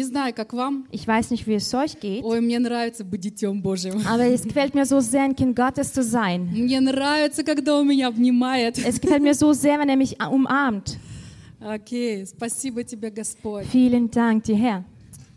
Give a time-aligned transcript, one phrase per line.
[0.00, 0.84] Не знаю, как вам.
[0.90, 4.06] Ich weiß nicht, wie es euch geht, Ой, мне нравится быть детем Божьим.
[4.06, 6.50] aber es gefällt mir so sehr, ein Kind Gottes zu sein.
[6.52, 8.76] Мне нравится, когда он меня обнимает.
[8.78, 10.98] Es gefällt mir so sehr, wenn er mich umarmt.
[11.60, 13.64] Окей, спасибо тебе, Господь.
[13.72, 14.84] Vielen Dank dir, Herr.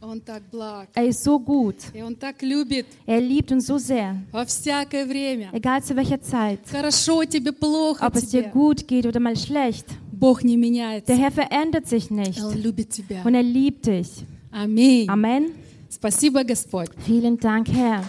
[0.02, 0.88] Он так благ.
[0.96, 1.76] Er ist so gut.
[1.94, 5.50] И он так любит Er liebt uns so sehr, во всякое время.
[5.54, 6.60] egal zu welcher Zeit.
[6.70, 8.52] Хорошо тебе, плохо Ob es dir тебе.
[8.52, 9.86] gut geht oder mal schlecht.
[10.12, 11.06] Бог не меняется.
[11.08, 13.24] Der Herr verändert sich nicht Он любит тебя.
[13.26, 14.26] und er liebt dich.
[14.54, 15.08] Аминь.
[15.10, 15.54] Amen.
[15.90, 16.90] Спасибо, Господь.
[17.06, 18.04] Vielen Dank, Herr.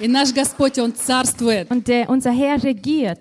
[0.00, 1.70] И наш Господь, Он царствует.
[1.70, 3.20] Und der, unser Herr regiert.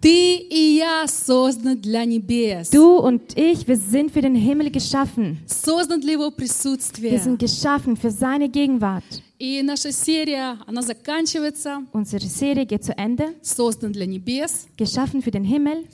[0.00, 2.70] Ты и я созданы для небес.
[2.70, 5.38] Du und ich, wir sind für den Himmel geschaffen.
[5.46, 7.18] Создан для Его Wir присутствия.
[7.20, 9.04] sind geschaffen für seine Gegenwart.
[9.38, 11.84] И наша серия, она заканчивается.
[11.92, 13.34] Unsere Serie geht zu Ende.
[13.42, 14.66] Создан для небес.
[14.76, 15.84] Geschaffen für den Himmel.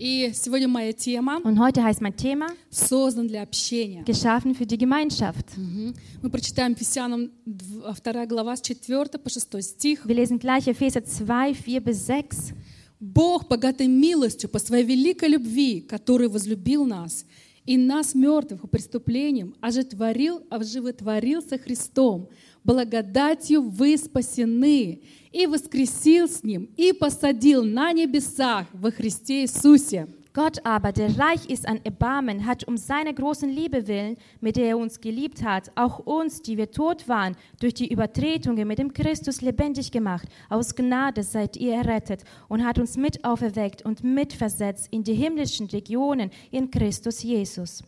[0.00, 4.02] И сегодня моя тема Und heute heißt mein Thema «Создан для общения».
[4.04, 5.58] Geschaffen für die Gemeinschaft.
[5.58, 5.94] Мгм.
[6.22, 10.06] Мы прочитаем Ефесянам 2 глава с 4 по 6 стих.
[10.06, 12.54] Wir lesen gleich Epheser 2, 4 bis 6.
[12.98, 17.26] Бог, богатой милостью по своей великой любви, который возлюбил нас,
[17.66, 22.30] и нас, мертвых по преступлениям, оживотворил, оживотворил со Христом,
[22.63, 25.01] благодатью вы спасены,
[25.31, 30.07] и воскресил с Ним, и посадил на небесах во Христе Иисусе.
[30.35, 34.65] Gott aber, der reich ist an Erbarmen, hat um seiner großen Liebe willen, mit der
[34.67, 38.91] er uns geliebt hat, auch uns, die wir tot waren, durch die Übertretungen mit dem
[38.91, 40.27] Christus lebendig gemacht.
[40.49, 45.67] Aus Gnade seid ihr errettet und hat uns mit auferweckt und mitversetzt in die himmlischen
[45.67, 47.81] Regionen in Christus Jesus.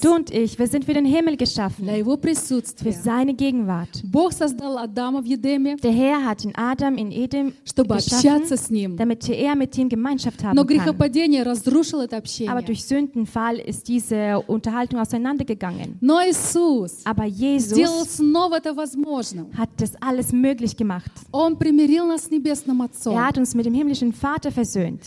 [0.00, 1.84] Du und ich, wir sind für den Himmel geschaffen.
[2.82, 4.02] Für seine Gegenwart.
[5.82, 7.52] Der Herr hat in Adam, in Edem
[8.08, 10.96] geschaffen, damit er mit ihm Gemeinschaft haben kann.
[12.48, 15.98] Aber durch Sündenfall ist diese Unterhaltung auseinandergegangen.
[17.04, 17.78] Aber Jesus
[19.58, 21.10] hat das alles möglich gemacht.
[23.16, 25.02] Er hat uns mit dem himmlischen Vater versöhnt.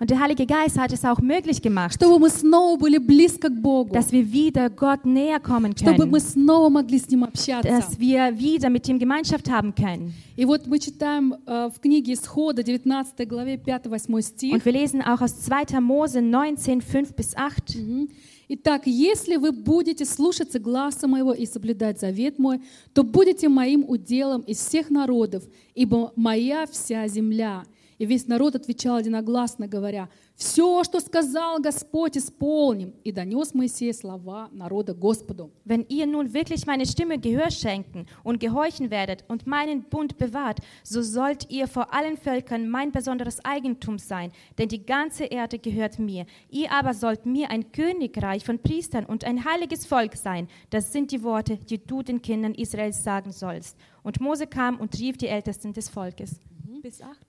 [0.00, 3.60] Und der Heilige Geist hat es auch möglich gemacht, чтобы мы снова были близко к
[3.60, 7.68] Богу, dass wir wieder Gott näher kommen чтобы мы können, снова могли с Ним общаться.
[7.68, 10.12] dass wir wieder mit ihm Gemeinschaft haben können.
[10.36, 14.54] И вот мы читаем э, в книге Исхода, 19 главе, 5-8 стих.
[14.54, 15.80] Und wir lesen auch aus 2.
[15.80, 17.76] Mose 19, 5 bis 8.
[17.76, 18.08] Мгм.
[18.50, 22.62] Итак, если вы будете слушаться гласа моего и соблюдать завет мой,
[22.94, 25.44] то будете моим уделом из всех народов,
[25.74, 27.64] ибо моя вся земля.
[27.97, 32.93] И весь народ отвечал единогласно, говоря, «Все, что сказал Господь, исполним».
[33.03, 35.51] И донес Моисей слова народа Господу.
[35.63, 40.59] Wenn ihr nun wirklich meine Stimme Gehör schenken und gehorchen werdet und meinen Bund bewahrt,
[40.83, 45.99] so sollt ihr vor allen Völkern mein besonderes Eigentum sein, denn die ganze Erde gehört
[45.99, 46.25] mir.
[46.49, 50.47] Ihr aber sollt mir ein Königreich von Priestern und ein heiliges Volk sein.
[50.71, 53.77] Das sind die Worte, die du den Kindern Israels sagen sollst.
[54.01, 56.39] Und Mose kam und rief die Ältesten des Volkes.
[56.81, 57.26] Bis acht?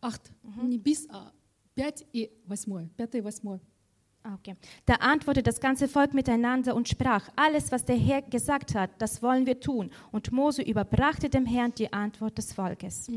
[0.00, 0.30] Ахт,
[0.62, 1.32] не бис, а
[1.74, 2.88] пять и восьмое.
[2.96, 3.60] Пятое и восьмое.
[4.24, 4.56] Ah, Okay.
[4.86, 9.22] Da antwortete das ganze Volk miteinander und sprach, alles, was der Herr gesagt hat, das
[9.22, 9.90] wollen wir tun.
[10.10, 13.08] Und Mose überbrachte dem Herrn die Antwort des Volkes.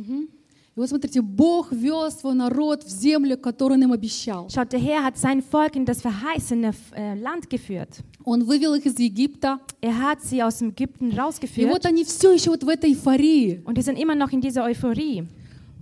[0.76, 4.48] И вот смотрите, Бог вел свой народ в землю, которую он им обещал.
[4.50, 8.04] Schaut, der Herr hat sein Volk in das verheißene äh, Land geführt.
[8.24, 9.60] Он вывел их из Египта.
[9.82, 12.92] Er hat sie aus dem Ägypten И вот rausgeführt они все еще вот в этой
[12.92, 13.64] эйфории.
[13.66, 15.28] und die sind immer noch in dieser Euphorie.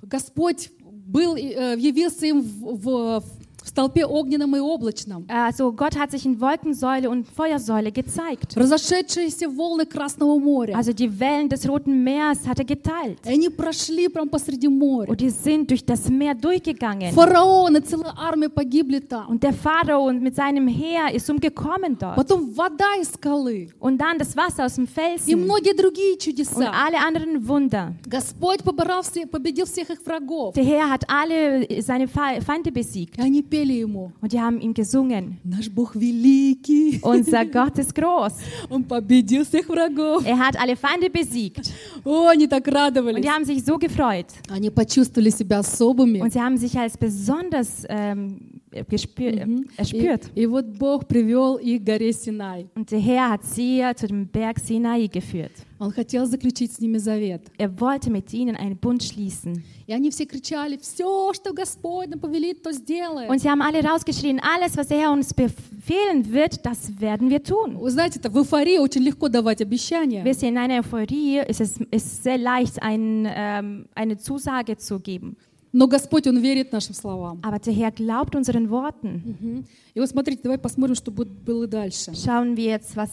[0.03, 0.69] Господь
[1.12, 3.25] был, э, явился им в, в-
[3.63, 5.25] в столпе огненном и облачном.
[5.28, 8.56] Also Gott hat sich in Wolkensäule und Feuersäule gezeigt.
[8.56, 10.73] Разошедшиеся волны Красного моря.
[10.78, 13.19] Also die Wellen des Roten Meers hat er geteilt.
[13.25, 15.09] И они прошли прямо посреди моря.
[15.09, 17.12] Und die sind durch das Meer durchgegangen.
[17.13, 19.28] Фараон и целая армия погибли там.
[19.29, 22.16] Und der Pharao mit seinem Heer ist umgekommen dort.
[22.16, 23.68] Потом вода из скалы.
[23.81, 26.71] Und dann das Wasser aus dem И Felsen многие другие und чудеса.
[26.71, 27.94] alle anderen Wunder.
[28.07, 30.54] Господь поборол все, победил всех их врагов.
[30.56, 33.18] Der Herr hat alle seine Fe- Feinde besiegt.
[33.18, 34.12] И они пели ему.
[34.21, 35.38] Und die haben ihm gesungen.
[35.44, 37.00] Наш Бог великий.
[37.01, 38.33] Unser Gott ist groß.
[38.69, 40.25] Он победил всех врагов.
[40.25, 41.71] Er hat alle Feinde besiegt.
[42.04, 43.21] О, они так Und радовались.
[43.21, 44.27] die haben sich so gefreut.
[44.50, 46.21] Они почувствовали себя особыми.
[46.21, 48.50] Und sie haben sich als besonders ähm,
[48.89, 50.30] gespür, И, erspürt.
[50.36, 52.68] и вот Бог привел их к горе Синай.
[52.75, 55.51] Und der Herr hat sie zu dem Berg Sinai geführt.
[55.80, 57.42] Он хотел заключить с ними завет.
[57.59, 59.63] Er wollte mit ihnen einen Bund schließen.
[59.86, 63.30] И они все кричали, все, что Господь нам повелит, то сделаем.
[63.30, 67.44] Und sie haben alle rausgeschrien, alles, was der Herr uns befehlen wird, das werden wir
[67.44, 67.77] tun.
[67.77, 70.24] Вы знаете, это в эйфории очень легко давать обещания.
[70.25, 75.00] Wisst ihr, in einer Euphorie ist es ist sehr leicht, ein, ähm, eine Zusage zu
[75.00, 75.38] geben.
[75.72, 77.40] Но Господь, Он верит нашим словам.
[77.42, 79.22] Aber der Herr glaubt unseren Worten.
[79.24, 79.64] Мгм.
[79.94, 82.10] И вот смотрите, давай посмотрим, что будет- было дальше.
[82.12, 83.10] Schauen wir jetzt, was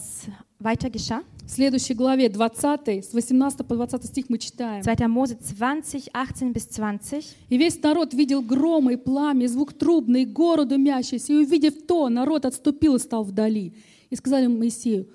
[0.60, 1.22] weiter geschah.
[1.46, 4.82] В следующей главе, 20, с 18 по 20 стих мы читаем.
[4.82, 5.08] 2.
[5.08, 7.24] Mose 20, 18 bis 20.
[7.48, 11.74] «И весь народ видел громы и пламя, и звук трубный, и гору дымящуюся, и, увидев
[11.88, 13.72] то, народ отступил и стал вдали.
[14.10, 15.08] И сказали Моисею,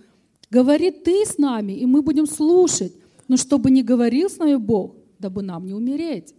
[0.49, 2.93] говори ты с нами, и мы будем слушать,
[3.27, 6.33] но чтобы не говорил с нами Бог, дабы нам не умереть».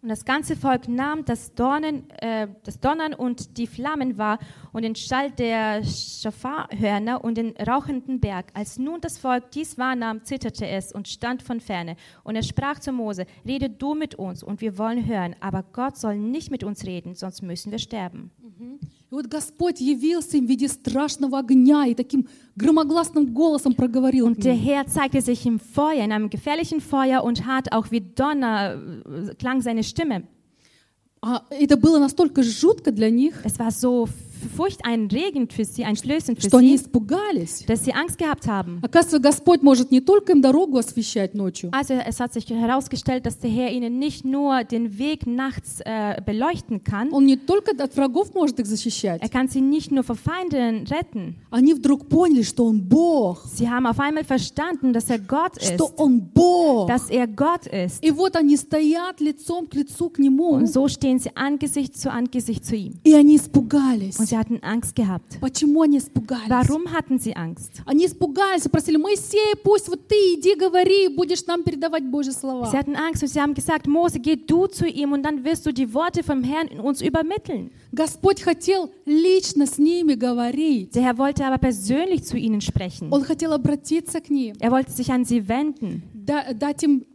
[0.00, 4.38] Und das ganze Volk nahm das, Dornen, äh, das Donnern und die Flammen wahr
[4.72, 8.46] und den Schall der Schofarhörner und den rauchenden Berg.
[8.54, 11.96] Als nun das Volk dies wahrnahm, zitterte es und stand von ferne.
[12.22, 15.96] Und er sprach zu Mose, rede du mit uns und wir wollen hören, aber Gott
[15.96, 18.30] soll nicht mit uns reden, sonst müssen wir sterben.
[19.10, 24.44] И вот Господь явился им в виде страшного огня и таким громогласным голосом проговорил Und
[24.44, 24.54] der.
[24.54, 29.34] Herr zeigte sich im Feuer, in einem gefährlichen Feuer und hart auch wie Donner äh,
[29.36, 30.24] klang seine Stimme.
[31.20, 34.08] А это было настолько жутко для них, Es war so
[34.57, 37.65] furchteinregend für sie, einschlößend für что они sie, испугались.
[37.65, 38.79] dass sie Angst gehabt haben.
[38.81, 43.39] Оказывается, Господь может не только им дорогу освещать ночью, Also es hat sich herausgestellt, dass
[43.39, 47.95] der Herr ihnen nicht nur den Weg nachts äh, beleuchten kann, Он не только от
[47.95, 49.21] врагов может их защищать.
[49.21, 51.35] er kann sie nicht nur vor Feinden retten.
[51.49, 55.73] Они вдруг поняли, что Он Бог, Sie haben auf einmal verstanden, dass er Gott ist,
[55.75, 56.87] что Он Бог.
[56.87, 58.03] dass er Gott ist.
[58.03, 62.11] И вот они стоят лицом к лицу к Нему, Und so stehen sie Angesicht zu
[62.11, 62.93] Angesicht zu ihm.
[63.03, 64.19] и они испугались.
[64.19, 65.39] Und sie hatten Angst gehabt.
[65.39, 66.49] Почему они испугались?
[66.49, 67.81] Warum hatten sie Angst?
[67.85, 72.69] Они испугались и просили, Моисей, пусть вот ты иди говори, будешь нам передавать Божьи слова.
[72.71, 75.65] Sie hatten Angst und sie haben gesagt, Mose, geh du zu ihm und dann wirst
[75.65, 77.71] du die Worte vom Herrn in uns übermitteln.
[77.91, 80.91] Господь хотел лично с ними говорить.
[80.95, 83.09] Der Herr wollte aber persönlich zu ihnen sprechen.
[83.11, 86.01] Он хотел обратиться к ним, Er wollte sich an sie wenden.
[86.13, 87.05] да- дать им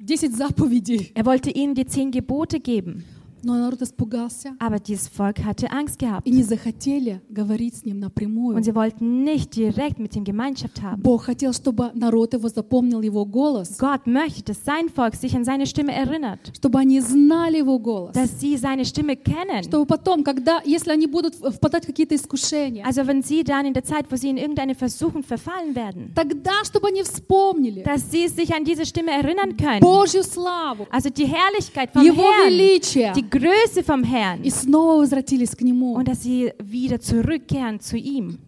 [0.00, 1.10] 10 заповедей.
[1.14, 3.04] Er wollte ihnen die zehn Gebote geben.
[3.43, 6.25] Но народ испугался Aber dieses Volk hatte Angst gehabt.
[6.25, 8.55] и не захотели говорить с ним напрямую.
[8.55, 11.01] Und sie wollten nicht direkt mit ihm Gemeinschaft haben.
[11.01, 15.43] Бог хотел, чтобы народ его запомнил его голос, Gott möchte, dass sein Volk sich an
[15.43, 19.63] seine Stimme erinnert, чтобы они знали его голос, dass sie seine Stimme kennen.
[19.63, 23.73] чтобы потом, когда, если они будут впадать в какие-то искушения, Also wenn sie dann in
[23.73, 28.27] der Zeit, wo sie in irgendeine Versuchung verfallen werden, тогда, чтобы они вспомнили dass sie
[28.27, 29.81] sich an diese Stimme erinnern können.
[29.81, 34.96] Божью славу, Also die Herrlichkeit vom Его Herrn, величие, die Größe vom Herrn и снова
[35.00, 35.94] возвратились к Нему.
[35.94, 38.38] und dass sie wieder zurückkehren zu ihm.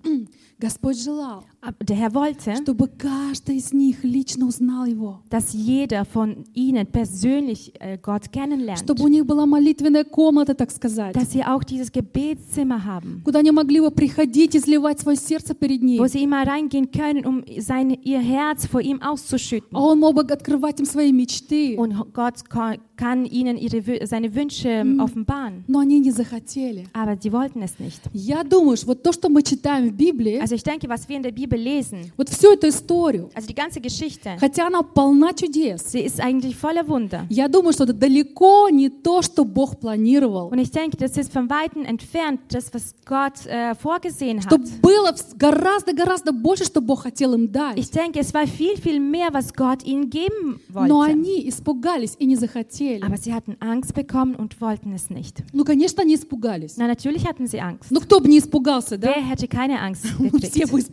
[0.59, 1.54] Господь желал, Aber
[1.88, 7.74] Der Herr wollte, чтобы каждый из них лично узнал Его, dass jeder von ihnen persönlich
[7.80, 8.80] äh, Gott kennenlernt.
[8.80, 13.40] чтобы у них была молитвенная комната, так сказать, Dass sie auch dieses Gebetszimmer haben, куда
[13.40, 16.00] они могли бы приходить, изливать свое сердце перед Ним.
[16.02, 19.70] wo sie immer reingehen können, um sein, ihr Herz vor ihm auszuschütten.
[19.76, 24.34] А Он мог бы открывать им свои мечты, Und Gott ka- kann ihnen ihre, seine
[24.34, 25.64] Wünsche ähm, offenbaren.
[25.68, 26.88] но они не захотели.
[26.94, 28.02] Aber sie wollten es nicht.
[28.14, 31.24] Я думаю, вот то, что мы читаем в Библии, Also ich denke, was wir in
[31.24, 35.82] der Bibel lesen, вот всю эту историю, also die ganze Geschichte, хотя она полна чудес,
[35.92, 37.26] sie ist eigentlich voller Wunder.
[37.30, 40.50] я думаю, что это далеко не то, что Бог планировал.
[40.50, 44.62] Und ich denke, das ist von Weitem entfernt, das, was Gott äh, vorgesehen Что hat.
[44.82, 47.92] было вс- гораздо-гораздо больше, что Бог хотел им Ich дать.
[47.94, 51.12] denke, es war viel, viel mehr, was Gott ihnen geben Но wollte.
[51.12, 53.02] они испугались и не захотели.
[53.04, 55.44] Aber sie hatten Angst bekommen und wollten es nicht.
[55.54, 56.78] Ну, конечно, они испугались.
[56.78, 57.90] Na, natürlich hatten sie Angst.
[57.92, 59.10] Ну, кто бы не испугался, да?
[59.16, 60.86] Wer hätte keine Angst Все бы gekriegt?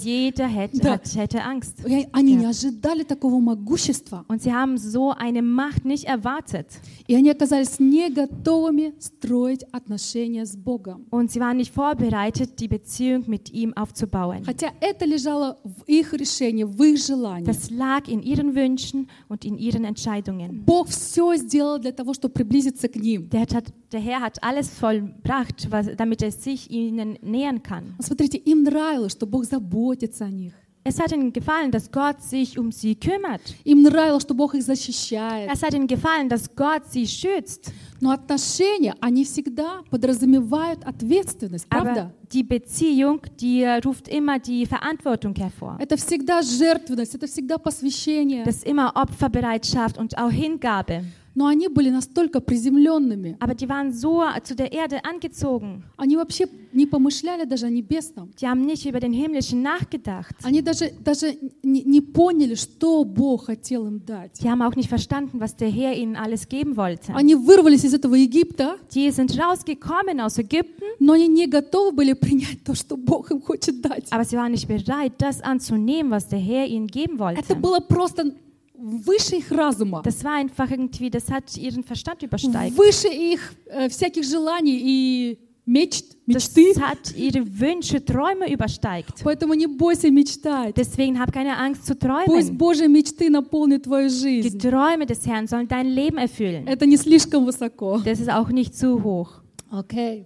[0.00, 0.04] испугались.
[0.04, 0.92] Jeder hätte, Да.
[0.94, 1.74] hat, hätte Angst.
[1.86, 2.38] И Они Ja.
[2.40, 4.24] не ожидали такого могущества.
[4.28, 6.66] Und sie haben so eine Macht nicht erwartet.
[7.08, 11.06] И они оказались не готовыми строить отношения с Богом.
[11.10, 14.44] Und sie waren nicht vorbereitet, die Beziehung mit ihm aufzubauen.
[14.44, 17.46] Хотя это лежало в их решении, в их желании.
[17.46, 20.64] Das lag in ihren Wünschen und in ihren Entscheidungen.
[20.64, 23.28] Бог все сделал для того, чтобы приблизиться к ним.
[23.30, 27.94] Der, hat, der Herr hat alles vollbracht, was, damit er sich ihnen nähern kann.
[27.98, 29.66] Но Смотрите, им нравилось, что Бог заботится
[30.20, 30.52] о них.
[30.88, 33.40] Es hat ihnen gefallen, dass Gott sich um sie kümmert.
[33.64, 35.50] Им нравилось, что Бог их защищает.
[35.52, 37.72] Es hat ihnen gefallen, dass Gott sie schützt.
[38.00, 42.14] Но отношения, они всегда подразумевают ответственность, Aber правда?
[42.30, 45.76] die Beziehung, die ruft immer die Verantwortung hervor.
[45.80, 48.44] Это всегда жертвенность, это всегда посвящение.
[48.44, 51.02] Das ist immer Opferbereitschaft und auch Hingabe.
[51.33, 53.37] Но они были настолько приземленными.
[53.39, 55.83] Aber die waren so zu der Erde angezogen.
[55.97, 58.31] Они вообще не помышляли даже о небесном.
[58.39, 60.35] Die haben nicht über den Himmlischen nachgedacht.
[60.43, 64.39] Они даже, даже не, не поняли, что Бог хотел им дать.
[64.41, 67.13] Die haben auch nicht verstanden, was der Herr ihnen alles geben wollte.
[67.15, 72.13] Они вырвались из этого Египта, Die sind rausgekommen aus Ägypten, но они не готовы были
[72.13, 74.11] принять то, что Бог им хочет дать.
[74.11, 77.55] aber sie waren nicht bereit, das anzunehmen, was der Herr ihnen geben Это wollte.
[77.55, 78.33] было просто
[78.81, 82.77] выше их разума, Das war einfach irgendwie, das hat ihren Verstand übersteigt.
[82.77, 86.79] выше их э, всяких желаний и мечт, Das мечты.
[86.81, 89.21] hat ihre Wünsche, Träume übersteigt.
[89.23, 90.75] Поэтому не бойся мечтать.
[90.75, 92.57] Deswegen hab keine Angst zu Пусть träumen.
[92.57, 94.59] Божьи мечты наполнят твою Die жизнь.
[94.59, 96.67] Träume des Herrn sollen dein Leben erfüllen.
[96.67, 98.01] Это не слишком высоко.
[98.03, 99.41] Das ist auch nicht zu hoch.
[99.69, 100.25] Окей.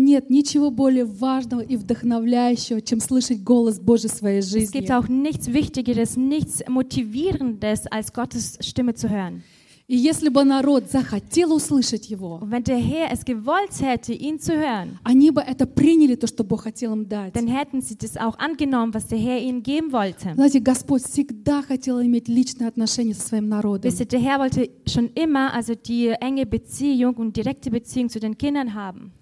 [0.00, 4.78] Нет ничего более важного и вдохновляющего, чем слышать голос Божий в своей Es жизни.
[4.78, 9.42] gibt auch nichts Wichtigeres, nichts Motivierendes, als Gottes Stimme zu hören.
[9.90, 14.52] И если бы народ захотел услышать его, wenn der Herr es gewollt hätte, ihn zu
[14.54, 17.32] hören, они бы это приняли, то, что Бог хотел им дать.
[17.34, 20.34] dann hätten sie das auch angenommen, was der Herr ihnen geben wollte.
[20.34, 23.90] Знаете, Господь всегда хотел иметь личные отношения со своим народом.
[23.90, 28.20] Wisst ihr, der Herr wollte schon immer also die enge Beziehung und direkte Beziehung zu
[28.20, 29.12] den Kindern haben.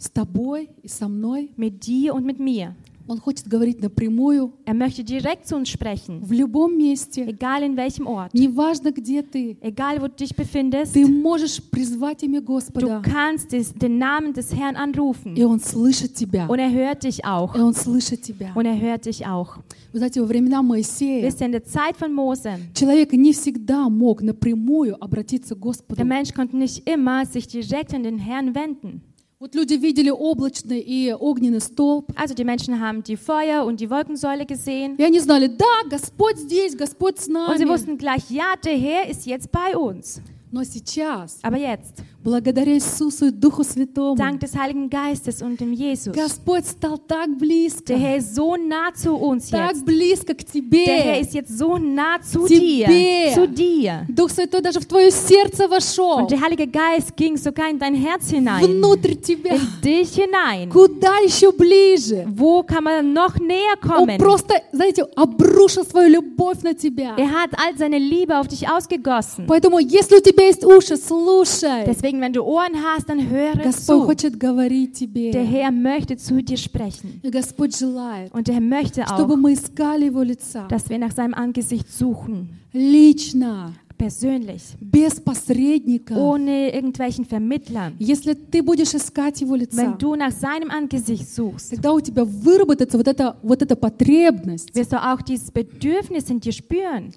[0.00, 1.50] С тобой и со мной.
[1.56, 2.74] Mit dir und mit mir.
[3.08, 6.20] Он хочет говорить напрямую, Er möchte direkt zu uns sprechen.
[6.24, 7.22] в любом месте.
[7.24, 8.34] Egal in welchem Ort.
[8.34, 9.56] Неважно, где ты.
[9.60, 10.92] Egal, wo du dich befindest.
[10.92, 15.36] Ты можешь призвать имя Du Господа, kannst des, den Namen des Herrn anrufen.
[15.36, 16.48] и Он слышит тебя.
[16.48, 17.54] Und er hört dich auch.
[17.54, 18.50] И Он слышит тебя.
[18.56, 19.58] Und er hört dich auch.
[19.92, 23.88] Вы знаете, во времена Моисея Wisst ihr, in der Zeit von Mose, человек не всегда
[23.88, 25.94] мог напрямую обратиться к Господу.
[25.94, 29.02] der Mensch konnte nicht immer sich direkt an den Herrn wenden.
[29.41, 33.89] Вот люди видели облачный и огненный столб, Also die Menschen haben die Feuer und die
[33.89, 34.95] Wolkensäule gesehen.
[34.99, 37.69] и они знали, да, Господь здесь, Господь с Und sie нами.
[37.69, 40.21] wussten gleich, ja, der Herr ist jetzt bei uns.
[40.51, 45.73] Но сейчас, Aber jetzt, благодаря Иисусу и Духу Святому, dank des Heiligen Geistes und dem
[45.73, 49.85] Jesus, Господь стал так близко, der Herr ist so nah zu uns так jetzt.
[49.85, 50.61] близко к Der
[50.95, 51.21] Herr тебе.
[51.21, 52.85] ist jetzt so nah zu Тебе.
[52.87, 53.33] dir.
[53.33, 54.05] Zu dir.
[54.07, 57.95] Дух Святой даже в твое сердце вошел, Und der Heilige Geist ging sogar in dein
[57.95, 58.63] Herz hinein.
[58.65, 59.55] внутрь тебя.
[59.55, 60.69] In dich hinein.
[60.69, 62.25] Куда еще ближе?
[62.35, 64.17] Wo kann man noch näher Он kommen?
[64.17, 67.15] просто, знаете, обрушил свою любовь на тебя.
[67.17, 69.45] Er hat all seine Liebe auf dich ausgegossen.
[69.47, 71.85] Поэтому, если у тебя есть уши, слушай.
[71.85, 74.04] Deswegen, wenn du Ohren hast, dann höre Господь zu.
[74.04, 75.44] хочет говорить Der тебе.
[75.44, 77.20] Herr möchte zu dir sprechen.
[77.22, 81.12] И Господь желает, Und er möchte чтобы auch, мы искали Его лица dass wir nach
[81.12, 82.48] seinem Angesicht suchen.
[82.72, 84.62] лично, Persönlich.
[84.80, 86.14] без посредника.
[86.16, 87.94] Ohne irgendwelchen Vermittlern.
[87.98, 92.24] Если ты будешь искать Его лица, Wenn du nach seinem Angesicht suchst, тогда у тебя
[92.24, 97.12] выработается вот эта, вот эта потребность, wirst du auch dieses Bedürfnis in dir spüren.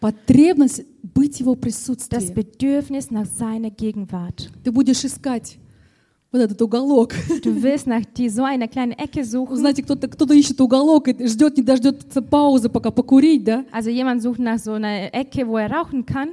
[0.00, 2.32] Потребность быть Его Das присутствии.
[2.32, 4.50] Bedürfnis nach seiner Gegenwart.
[4.64, 5.58] Ты будешь искать
[6.30, 7.14] вот этот уголок.
[7.42, 9.56] Du willst nach die, so einer kleinen Ecke Вы suchen.
[9.56, 13.64] знаете, кто-то кто ищет уголок и ждет, не дождется паузы, пока покурить, да?
[13.72, 16.30] Also jemand sucht nach so einer Ecke, wo er rauchen kann.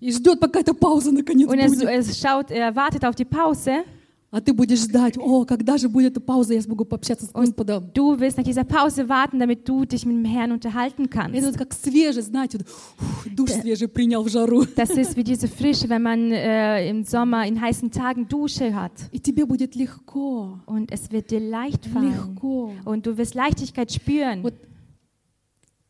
[0.00, 1.82] И ждет, пока эта пауза наконец Und er, будет.
[1.84, 3.84] er schaut, er wartet auf die Pause.
[4.31, 7.89] А ты будешь ждать, о, когда же будет эта пауза, я смогу пообщаться с Господом.
[7.93, 11.41] Du willst nach dieser Pause warten, damit du dich mit dem Herrn unterhalten Это kannst.
[11.45, 12.67] вот как свежий, знаете, вот,
[12.99, 14.65] ух, душ свежий принял в жару.
[14.75, 18.91] Das ist wie diese Frische, wenn man äh, im Sommer in heißen Tagen Dusche hat.
[19.13, 22.11] И тебе будет легко, Und es wird dir leicht fallen.
[22.11, 22.73] легко.
[22.83, 24.43] Und du wirst Leichtigkeit spüren.
[24.43, 24.55] Вот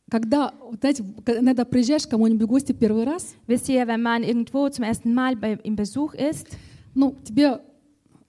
[0.08, 4.04] когда, вот знаете, когда иногда приезжаешь к кому-нибудь в гости первый раз, Wisst ihr, wenn
[4.04, 6.46] man irgendwo zum ersten Mal bei, im Besuch ist,
[6.94, 7.60] ну, тебе,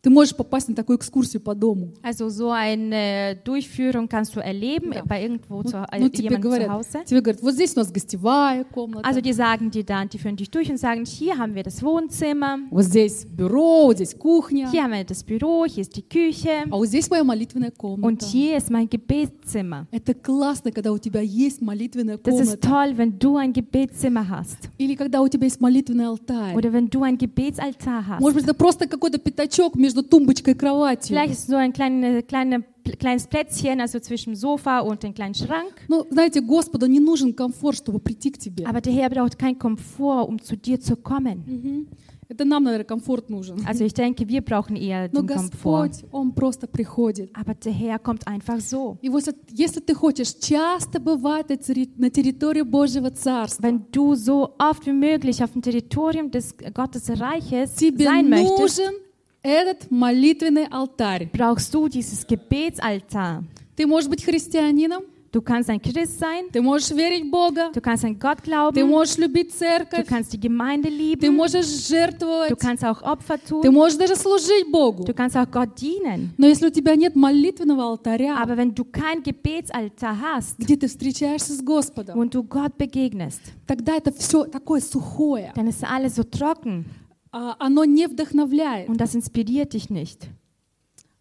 [0.04, 1.94] ты можешь попасть на такую экскурсию по дому.
[2.04, 5.04] also so eine Durchführung kannst du erleben Ja.
[5.06, 7.06] bei irgendwo Ну, zu, äh, ну, тебе jemandem zu говорят, Hause.
[7.06, 10.36] тебе говорят, вот здесь у нас гостевая комната, Also die sagen dir dann, die führen
[10.38, 14.70] dich durch und sagen, hier haben wir das Wohnzimmer, вот здесь бюро, вот здесь кухня,
[14.72, 17.78] hier haben wir das Büro, hier ist die Küche а вот здесь моя молитвенная und
[17.78, 18.26] комната.
[18.26, 19.86] hier ist mein Gebetszimmer.
[19.92, 22.68] Это классно, когда у тебя есть молитвенная Das ist комната.
[22.68, 26.56] toll, wenn du ein Gebetszimmer hast Или когда у тебя есть молитвенный алтарь.
[26.56, 28.20] oder wenn du ein Gebetsaltar hast.
[28.20, 31.09] Может быть, это просто какой-то пятачок между тумбочкой и кроватью.
[31.17, 32.65] Vielleicht ist so ein kleine, kleine,
[32.99, 35.73] kleines Plätzchen, also zwischen dem Sofa und dem kleinen Schrank.
[35.89, 38.65] Ну, знаете, Господу не нужен комфорт, чтобы прийти к тебе.
[38.67, 41.43] Aber der Herr braucht keinen Komfort, um zu dir zu kommen.
[41.47, 41.87] Мгм.
[42.29, 43.65] Это нам, наверное, комфорт нужен.
[43.69, 45.91] Also ich denke, wir brauchen eher Но den Komfort.
[45.91, 47.31] Господь, Он просто приходит.
[47.35, 48.99] Aber der Herr kommt einfach so.
[49.01, 54.17] И вот если ты хочешь часто бывать на терри- на территории Божьего Царства, Wenn du
[54.17, 58.95] so oft wie möglich auf dem Territorium des Gottes Reiches тебе sein möchtest, нужен
[59.44, 61.30] этот молитвенный алтарь.
[61.32, 63.44] brauchst du dieses Gebetsaltar.
[63.76, 67.80] Ты можешь быть христианином, Du kannst ein Christ sein, ты можешь верить в Бога, du
[67.80, 71.68] kannst an Gott ты glauben, можешь любить du церковь, kannst die Gemeinde ты lieben, можешь
[71.68, 75.06] du жертвовать, kannst auch Opfer ты tun, можешь даже служить Богу.
[75.06, 76.34] du kannst auch Gott dienen.
[76.38, 80.90] Но если у тебя нет молитвенного алтаря, Aber wenn du kein Gebetsaltar hast где ты
[80.90, 85.54] встречаешься с Господом, und du Gott begegnest, тогда это все такое сухое.
[85.56, 86.84] dann ist alles so trocken
[87.33, 88.89] Оно не вдохновляет.
[88.89, 90.29] und das inspiriert dich nicht.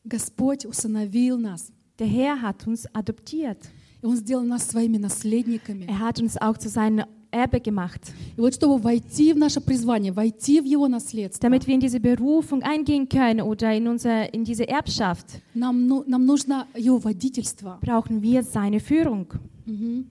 [0.03, 3.57] Господь усыновил нас, Der Herr hat uns adoptiert.
[4.01, 5.85] и Он сделал нас своими наследниками.
[5.87, 10.11] Er hat uns auch zu seinen Erbe gemacht, И вот чтобы войти в наше призвание,
[10.13, 14.43] войти в Его наследство, damit wir in diese Berufung eingehen können oder in, unser, in
[14.45, 17.79] diese Erbschaft, нам, ну- нам нужно Его водительство.
[17.81, 19.27] brauchen wir seine Führung.
[19.65, 20.05] Мгм.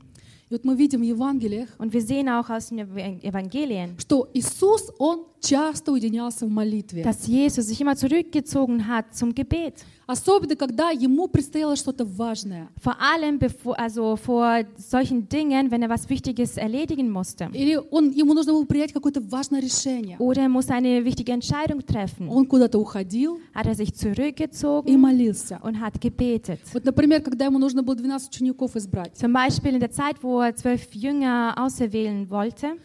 [0.50, 4.28] И вот мы видим в Евангелиях, Und wir sehen auch aus den Ev- Evangelien, что
[4.34, 7.03] Иисус, Он часто уединялся в молитве.
[7.03, 9.75] dass Jesus sich immer zurückgezogen hat zum Gebet.
[10.07, 12.67] Особенно, когда Ему предстояло что-то важное.
[12.81, 17.47] Vor allem bevor, also vor solchen Dingen, wenn er was Wichtiges erledigen musste.
[17.53, 20.17] Или он, ему нужно было принять какое-то важное решение.
[20.17, 22.27] Oder er muss eine wichtige Entscheidung treffen.
[22.27, 25.59] Он куда-то уходил Hat er sich и zurückgezogen молился.
[25.61, 26.59] und hat gebetet.
[26.73, 30.41] Вот, например, когда ему нужно было 12 учеников избрать, Zum Beispiel in der Zeit, wo
[30.41, 32.77] er zwölf Jünger auserwählen wollte.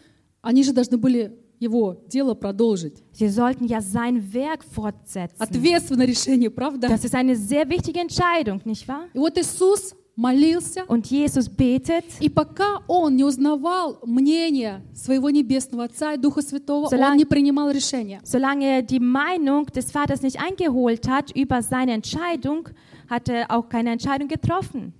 [0.43, 1.31] они же должны были
[1.64, 3.02] его дело продолжить.
[3.12, 5.36] Sie sollten ja sein Werk fortsetzen.
[5.38, 6.88] Ответственное решение, правда?
[6.88, 9.06] Das ist eine sehr wichtige Entscheidung, nicht wahr?
[9.14, 15.84] И вот Иисус молился, Und Jesus betet, и пока он не узнавал мнение своего Небесного
[15.84, 18.20] Отца и Духа Святого, Solange- он не принимал решения.
[18.24, 22.68] solange er die Meinung des Vaters nicht eingeholt hat über seine Entscheidung,
[23.08, 24.92] hat er auch keine Entscheidung getroffen.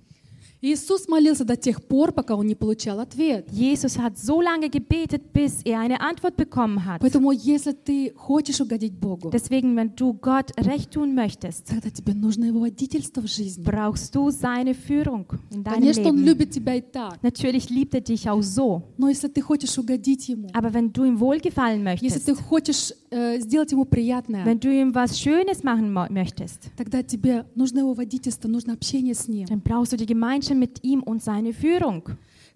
[0.72, 3.46] Иисус молился до тех пор, пока он не получал ответ.
[3.52, 7.00] Jesus hat so lange gebetet, bis er eine Antwort bekommen hat.
[7.00, 12.14] Поэтому, если ты хочешь угодить Богу, Deswegen, wenn du Gott recht tun möchtest, тогда тебе
[12.14, 13.62] нужно его водительство в жизни.
[13.62, 16.24] brauchst du seine Führung in deinem Конечно, он Leben.
[16.24, 17.22] любит тебя и так.
[17.22, 18.82] Natürlich liebt er dich auch so.
[18.98, 22.92] Но если ты хочешь угодить ему, Aber wenn du ihm wohlgefallen если möchtest, ты хочешь
[23.12, 27.94] э, сделать ему приятное, wenn du ihm was Schönes machen möchtest, тогда тебе нужно его
[27.94, 29.46] водительство, нужно общение с ним.
[29.46, 32.03] dann brauchst du die Gemeinschaft mit ihm und seine Führung.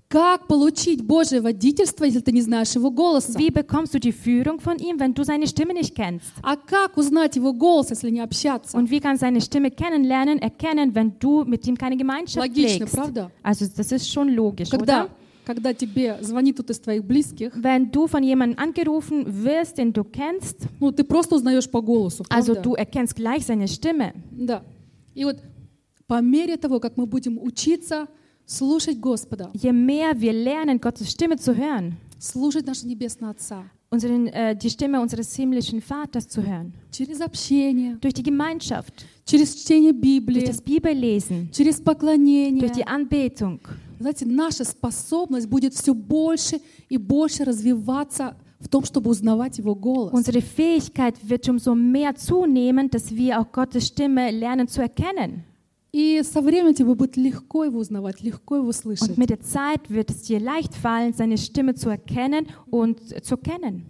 [0.08, 3.40] Как получить Божье водительство, если ты не знаешь его голоса?
[3.40, 6.28] Wie bekommst du die Führung von ihm, wenn du seine Stimme nicht kennst?
[6.44, 8.78] А как узнать его голос, если не общаться?
[8.78, 12.86] Und wie kannst du seine Stimme kennenlernen, erkennen, wenn du mit ihm keine Gemeinschaft Логично,
[12.86, 12.96] pflegst?
[12.96, 13.32] правда?
[13.42, 15.10] Also das ist schon logisch, Когда, oder?
[15.44, 20.04] когда тебе звонит кто-то из твоих близких, Wenn du von jemandem angerufen wirst, den du
[20.04, 22.62] kennst, ну, ты просто узнаешь по голосу, also правда?
[22.62, 24.14] du erkennst gleich seine Stimme.
[24.32, 24.62] Да.
[25.16, 25.38] И вот
[26.11, 28.09] по мере того, как мы будем учиться
[28.45, 34.27] слушать Господа, Je mehr wir lernen, Gottes Stimme zu hören, слушать нашего Небесного Отца, unseren,
[34.27, 39.93] äh, die Stimme unseres himmlischen Vaters zu hören, через общение, durch die Gemeinschaft, через чтение
[39.93, 43.61] durch Библии, das Bibellesen, через поклонение, durch die Anbetung.
[44.01, 50.13] знаете, наша способность будет все больше и больше развиваться в том, чтобы узнавать Его голос.
[50.13, 55.45] Unsere Fähigkeit wird umso mehr zunehmen, dass wir auch Gottes Stimme lernen zu erkennen.
[55.92, 59.12] И со временем тебе будет легко Его узнавать, легко Его слышать.
[59.12, 63.38] Und mit der Zeit wird es dir leicht fallen, seine Stimme zu erkennen und zu
[63.38, 63.86] kennen.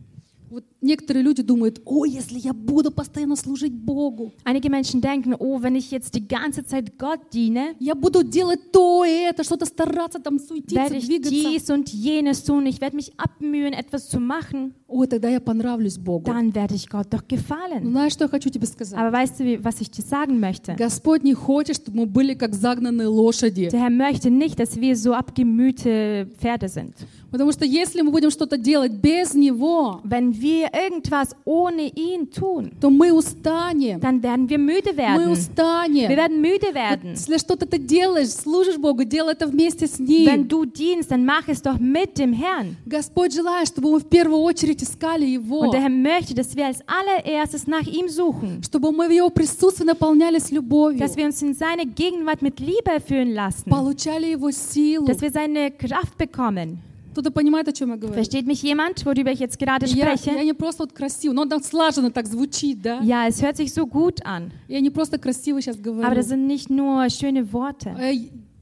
[0.51, 5.62] Вот Некоторые люди думают, о, если я буду постоянно служить Богу, Einige Menschen denken, oh,
[5.62, 9.66] wenn ich jetzt die ganze Zeit Gott diene, я буду делать то и это, что-то
[9.66, 14.08] стараться, там суетиться, werde ich двигаться, dies und jenes tun, ich werde mich abmühen, etwas
[14.08, 16.24] zu machen, ой, тогда я понравлюсь Богу.
[16.24, 17.90] dann werde ich Gott doch Но gefallen.
[17.90, 18.98] знаешь, что я хочу тебе сказать?
[18.98, 20.74] Aber weißt du, was ich dir sagen möchte?
[20.76, 23.68] Господь не хочет, чтобы мы были как загнанные лошади.
[23.70, 26.94] Der Herr möchte nicht, dass wir so abgemühte Pferde sind.
[27.30, 32.71] Потому что если мы будем что-то делать без Него, Wenn wir irgendwas ohne ihn tun,
[32.79, 33.99] то мы устанем.
[33.99, 35.21] dann werden wir müde Мы werden.
[35.25, 36.09] Wir устанем.
[36.09, 37.11] werden müde werden.
[37.13, 40.05] Если что-то ты делаешь, служишь Богу, делай это вместе с Wenn
[40.43, 40.47] Ним.
[40.47, 42.77] du dienst, dann mach es doch mit dem Herrn.
[42.85, 46.65] Господь желает, чтобы мы в первую очередь искали Его, Und der Herr möchte, dass wir
[46.67, 48.61] als allererstes nach ihm suchen.
[48.63, 52.91] чтобы мы в Его присутствии наполнялись любовью, Dass wir uns in seine Gegenwart mit Liebe
[52.91, 53.69] erfüllen lassen.
[53.69, 55.05] получали Его силу.
[55.05, 56.79] Dass wir seine Kraft bekommen.
[57.11, 58.13] Кто-то понимает, о чем я говорю?
[58.21, 60.35] Versteht mich jemand, worüber ich jetzt gerade Я, spreche?
[60.35, 62.99] я не просто вот красиво, но так слаженно так звучит, да?
[63.01, 64.51] Ja, es hört sich so gut an.
[64.67, 66.15] Я не просто красиво сейчас Aber говорю.
[66.15, 67.95] das sind nicht nur schöne Worte.
[67.97, 68.13] Э,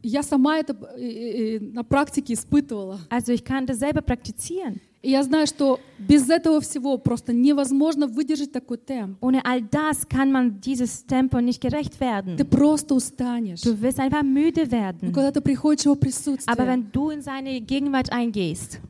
[0.02, 3.00] Я сама это э, э, на практике испытывала.
[3.11, 4.80] Also ich kann das selber praktizieren.
[5.00, 9.16] И я знаю, что без этого всего просто невозможно выдержать такой темп.
[9.22, 12.37] Ohne all das kann man dieses Tempo nicht gerecht werden.
[12.37, 13.61] Ты просто устанешь.
[13.61, 15.12] Du wirst einfach müde Но werden.
[15.12, 18.80] когда ты приходишь в его Aber присутствие, wenn du in seine Gegenwart eingehst,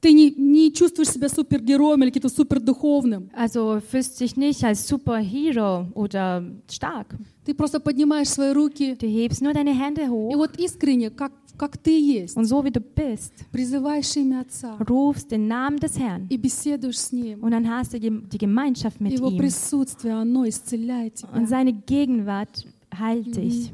[0.00, 3.30] ты не, не чувствуешь себя супергероем или каким-то супердуховным.
[3.34, 7.14] also fühlst dich nicht als Superhero oder stark.
[7.47, 11.31] Ты просто поднимаешь свои руки Du hebst nur deine Hände и hoch вот искренне, как,
[11.57, 15.97] как ты есть, und so wie du bist, призываешь имя Отца rufst den Namen des
[15.99, 17.43] Herrn и беседуешь с Ним.
[17.43, 19.37] und dann hast du die die Gemeinschaft mit Его ihm.
[19.37, 21.47] присутствие, оно исцеляет Und тебя.
[21.47, 22.65] seine Gegenwart
[22.97, 23.71] heilt dich.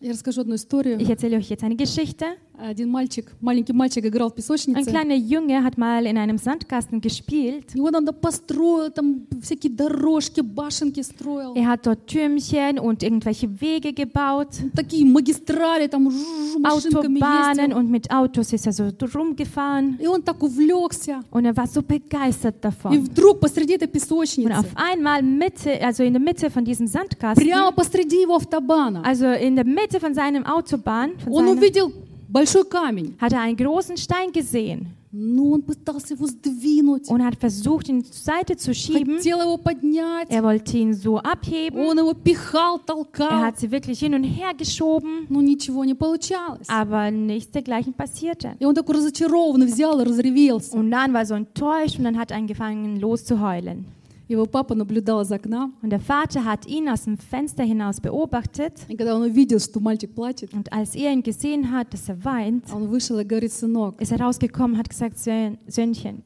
[0.00, 1.00] И Я расскажу одну историю.
[1.00, 2.26] Ich erzähle euch jetzt eine Geschichte.
[2.58, 4.88] Один мальчик, маленький мальчик играл в Ein песочнице.
[4.90, 7.74] kleiner Junge hat mal in einem Sandkasten gespielt.
[7.74, 11.54] И он там построил, там всякие дорожки, башенки строил.
[11.56, 17.76] Er hat dort Türmchen und irgendwelche Wege gebaut, Такие магистрали, там жужж, машинками Autobahnen ездил.
[17.78, 19.98] und mit Autos ist er so rumgefahren.
[20.00, 21.20] И он так увлекся.
[21.32, 22.96] Und er war so begeistert И davon.
[23.00, 27.42] вдруг посреди этой Und песочницы, auf einmal Mitte, also in der Mitte von diesem Sandkasten,
[27.44, 31.92] прямо посреди его автобана, also in der Mitte von seinem Autobahn, von он seiner, увидел
[32.28, 33.14] большой камень.
[33.20, 38.02] hat er einen großen Stein gesehen Но он пытался его сдвинуть, und hat versucht, ihn
[38.02, 39.18] zur Seite zu schieben.
[39.18, 40.30] хотел его поднять.
[40.30, 41.78] Er wollte ihn so abheben.
[41.86, 43.42] Он его пихал, Er толкал.
[43.42, 46.66] hat sie wirklich hin und her geschoben, Но ничего не получалось.
[46.68, 48.56] aber nichts dergleichen passierte.
[48.58, 50.74] И он такой разочарованный взял и разревелся.
[50.74, 53.84] Und dann war er so enttäuscht und dann hat er angefangen loszuheulen.
[54.28, 55.72] Его папа наблюдал из окна.
[55.82, 58.72] Und der Vater hat ihn aus dem Fenster hinaus beobachtet.
[58.88, 62.24] И когда он увидел, что мальчик плачет, Und als er ihn gesehen hat, dass er
[62.24, 66.22] weint, он вышел и говорит, сынок, ist er rausgekommen und hat gesagt, «Söhn- Söhnchen,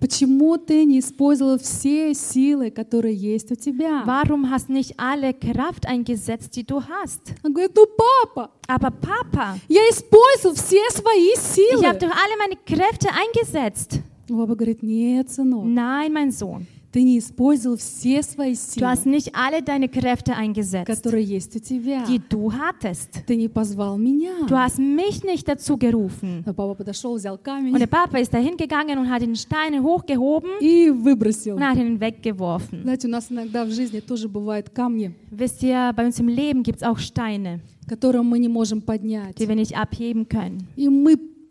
[0.00, 4.02] почему ты не использовал все силы, которые есть у тебя?
[4.04, 7.34] warum hast du nicht alle Kraft eingesetzt, die du hast?
[7.44, 11.98] Он говорит, ну папа, Aber Papa, я использовал все свои ich habe силы.
[12.00, 14.00] doch alle meine Kräfte eingesetzt.
[14.28, 16.66] Папа говорит, нет, сынок, Nein, mein Sohn,
[18.81, 20.87] Du hast nicht alle deine Kräfte eingesetzt,
[22.07, 23.23] die du hattest.
[24.47, 26.43] Du hast mich nicht dazu gerufen.
[27.73, 30.49] Und der Papa ist dahin gegangen und hat den Stein hochgehoben
[31.55, 32.83] und hat ihn weggeworfen.
[35.31, 37.61] Wisst ihr, bei uns im Leben gibt es auch Steine,
[39.39, 40.67] die wir nicht abheben können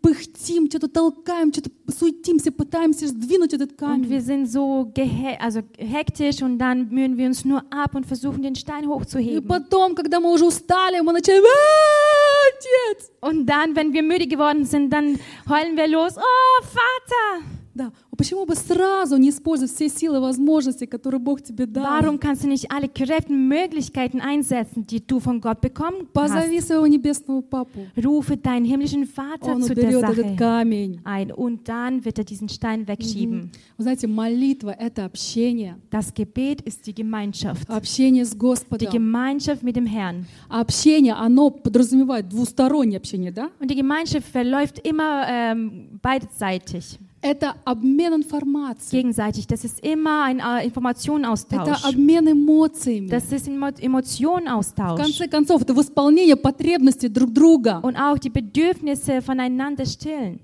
[0.00, 4.08] мы пыхтим, что-то толкаем, что-то суетимся, пытаемся сдвинуть этот Und камень.
[4.08, 8.40] wir sind so gehe also hektisch und dann mühen wir uns nur ab und versuchen,
[8.42, 9.48] den Stein И hochzuheben.
[9.48, 13.10] потом, когда мы уже устали, мы начинаем, «А, отец!
[13.20, 17.92] Und dann, wenn wir müde geworden sind, dann heulen wir los, oh Vater, Да.
[18.10, 21.84] А почему бы сразу не использовать все силы и возможности, которые Бог тебе дал?
[21.84, 26.56] warum kannst du nicht alle Kräfte und Möglichkeiten einsetzen, die du von Gott bekommen Позови
[26.56, 26.68] hast?
[26.68, 27.80] своего небесного папу.
[28.02, 31.00] Rufe deinen himmlischen Vater Он zu der уберет этот Sache камень.
[31.04, 33.50] ein und dann wird er diesen Stein wegschieben.
[33.76, 35.76] Вы знаете, молитва — это общение.
[35.90, 37.68] Das Gebet ist die Gemeinschaft.
[37.68, 38.90] Общение с Die Господом.
[38.90, 40.24] Gemeinschaft mit dem Herrn.
[40.48, 43.50] А общение, оно подразумевает двустороннее общение, да?
[43.60, 49.02] Und die Gemeinschaft verläuft immer ähm, beidseitig, Это обмен информацией.
[49.02, 49.46] gegenseitig.
[49.48, 51.84] Das ist immer ein äh, Это Informationenaustausch.
[51.84, 53.08] обмен эмоциями.
[53.08, 54.96] Das ist Emo В Emotionenaustausch.
[55.00, 57.80] конце концов, это восполнение потребностей друг друга.
[57.82, 60.38] Und auch die Bedürfnisse voneinander stillen.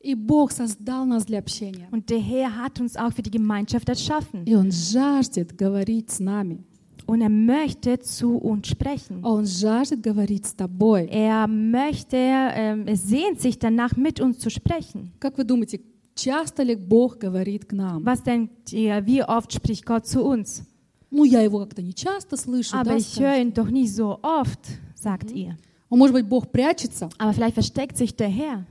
[0.00, 1.88] И Бог создал нас для общения.
[1.90, 4.44] Und der Herr hat uns auch für die Gemeinschaft erschaffen.
[4.44, 6.58] И Он жаждет говорить с нами.
[7.08, 9.22] Und er möchte zu uns sprechen.
[9.22, 11.06] Он жаждет говорить с тобой.
[11.10, 15.12] Er möchte, ähm, er sehnt sich danach, mit uns zu sprechen.
[15.20, 15.80] Как вы думаете,
[16.14, 18.02] часто ли Бог говорит к нам?
[18.04, 20.64] Was denkt ihr, wie oft spricht Gott zu uns?
[21.10, 22.74] Ну, я его как-то не часто слышу.
[22.74, 23.24] Aber да, ich скажем.
[23.24, 24.60] höre ihn doch nicht so oft,
[24.96, 25.56] sagt ihr.
[25.90, 27.10] А Может быть, Бог прячется?
[27.18, 28.64] Aber vielleicht versteckt sich der Herr.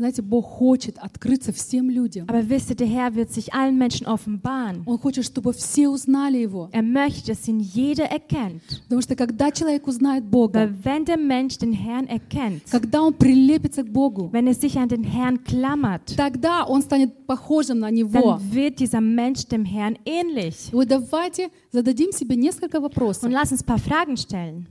[0.00, 2.26] Знаете, Бог хочет открыться всем людям.
[2.28, 4.84] Aber wisst ihr, der Herr wird sich allen Menschen offenbaren.
[4.86, 6.68] Он хочет, чтобы все узнали Его.
[6.70, 8.62] Er möchte, dass ihn jeder erkennt.
[8.84, 13.12] Потому что когда человек узнает Бога, Weil wenn der Mensch den Herrn erkennt, когда он
[13.12, 17.90] прилепится к Богу, wenn er sich an den Herrn klammert, тогда он станет похожим на
[17.90, 18.12] Него.
[18.38, 20.70] dann wird dieser Mensch dem Herrn ähnlich.
[20.70, 23.32] И Вот давайте зададим себе несколько Und вопросов.
[23.32, 24.68] lass uns ein paar Fragen stellen.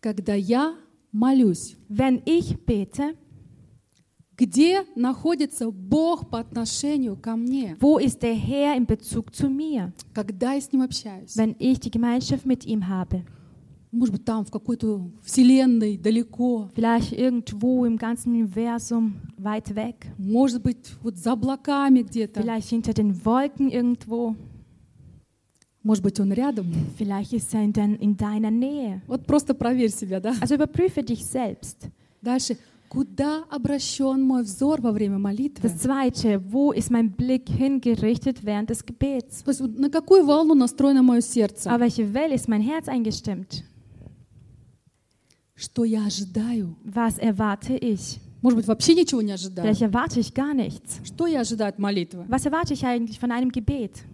[0.00, 0.74] Когда я
[1.12, 3.14] молюсь, Wenn ich bete,
[4.37, 7.77] где находится Бог по отношению ко мне?
[7.79, 11.35] wo ist der Herr in Bezug zu mir, Когда я с Ним общаюсь?
[11.35, 13.23] wenn ich die Gemeinschaft mit ihm habe?
[13.91, 16.71] Может быть, там, в какой-то вселенной, далеко.
[16.75, 20.07] Vielleicht irgendwo im ganzen Universum weit weg.
[20.17, 22.41] Может быть, вот за облаками где-то.
[22.41, 24.35] Vielleicht hinter den Wolken irgendwo.
[25.83, 26.65] Может быть, Он рядом.
[26.97, 29.03] Vielleicht ist er in, dein, in deiner Nähe.
[29.05, 30.33] Вот просто проверь себя, да?
[30.41, 31.87] Also überprüfe dich selbst.
[32.21, 32.57] Дальше.
[32.92, 35.68] Куда обращен мой взор во время молитвы?
[35.68, 39.42] Das zweite, wo ist mein Blick hingerichtet während des Gebets?
[39.42, 41.70] То есть вот на какую волну настроено мое сердце?
[41.70, 43.62] Auf welche Welle ist mein Herz eingestimmt?
[45.54, 46.76] Что я ожидаю?
[46.84, 48.20] Was erwarte ich?
[48.40, 49.66] Может быть, вообще ничего не ожидаю.
[49.66, 51.00] Vielleicht erwarte ich gar nichts.
[51.04, 52.24] Что я ожидаю от молитвы?
[52.28, 54.04] Was erwarte ich eigentlich von einem Gebet?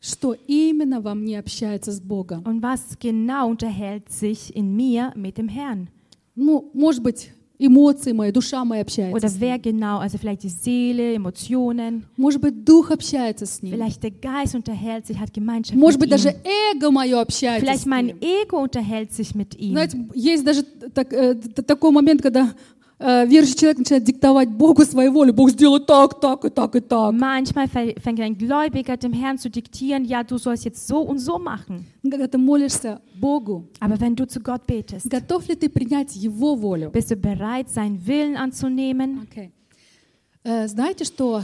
[0.00, 2.42] Что именно во мне общается с Богом?
[2.44, 5.88] Und was genau unterhält sich in mir mit dem Herrn?
[6.34, 9.99] Ну, может быть, эмоции мои, душа моя общается Oder wer genau?
[9.99, 12.05] Also vielleicht die Seele, Emotionen.
[12.17, 13.73] Может быть, дух общается с ним.
[13.73, 16.35] Vielleicht der Geist unterhält sich, hat Gemeinschaft Может mit быть, даже ihm.
[16.75, 18.15] эго мое общается Vielleicht с mein.
[18.21, 19.71] Ego unterhält sich mit ihm.
[19.73, 22.53] Знаете, есть даже так- э, такой момент, когда э,
[22.99, 25.33] верующий человек начинает диктовать Богу свою волю.
[25.33, 27.13] Бог сделай так, так и так и так.
[27.13, 31.19] Manchmal fä- fängt ein Gläubiger dem Herrn zu diktieren, ja, du sollst jetzt so und
[31.19, 31.85] so machen.
[32.03, 36.55] Когда ты молишься Богу, Aber wenn du zu Gott betest, готов ли ты принять Его
[36.55, 36.91] волю?
[36.91, 39.27] bist du bereit, seinen Willen anzunehmen?
[39.29, 39.51] Окей.
[40.45, 41.41] Э, Знаете, что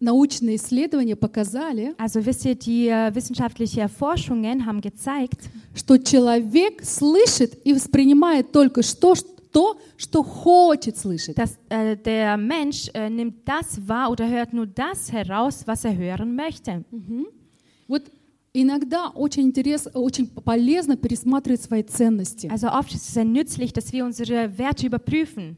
[0.00, 7.58] научные исследования показали, Also wisst ihr, die äh, wissenschaftlichen Erforschungen haben gezeigt, что человек слышит
[7.66, 9.14] и воспринимает только что,
[9.51, 11.35] то, что хочет слышать.
[11.35, 15.95] dass äh, der Mensch äh, nimmt das wahr oder hört nur das heraus, was er
[15.95, 16.83] hören möchte.
[17.87, 18.03] Вот
[18.53, 22.47] иногда очень интересно, очень полезно пересматривать свои ценности.
[22.47, 25.57] Also oft ist es sehr nützlich, dass wir unsere Werte überprüfen.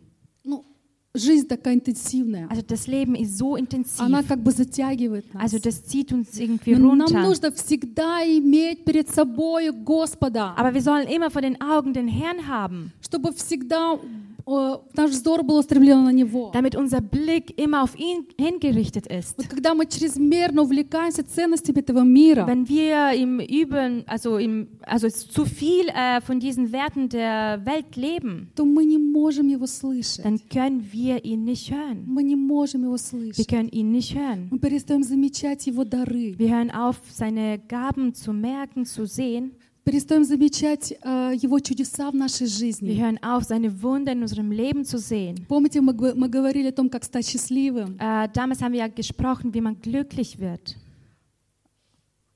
[1.12, 2.46] Ну, жизнь такая интенсивная.
[2.49, 4.01] Also das Leben ist so intensiv.
[4.01, 5.42] Она как бы затягивает нас.
[5.42, 7.23] Also das zieht uns irgendwie Но Нам runter.
[7.23, 12.46] нужно всегда иметь перед собой Господа, Aber wir sollen immer vor den Augen den Herrn
[12.46, 13.99] haben, чтобы всегда
[16.53, 19.37] Damit unser Blick immer auf ihn hingerichtet ist.
[22.46, 27.96] Wenn wir im Üben, also im, also zu viel äh, von diesen Werten der Welt
[27.96, 28.50] leben,
[30.22, 32.05] dann können wir ihn nicht hören.
[33.38, 34.48] Wir können ihn nicht hören.
[36.38, 39.53] Wir hören auf, seine Gaben zu merken, zu sehen.
[39.85, 43.01] Перестаем замечать э, Его чудеса в нашей Wir жизни.
[43.01, 45.37] hören auf, seine Wunder in unserem Leben zu sehen.
[45.49, 47.97] Помните, мы, мы говорили о том, как стать счастливым.
[47.99, 50.77] Äh, damals haben wir ja gesprochen, wie man glücklich wird.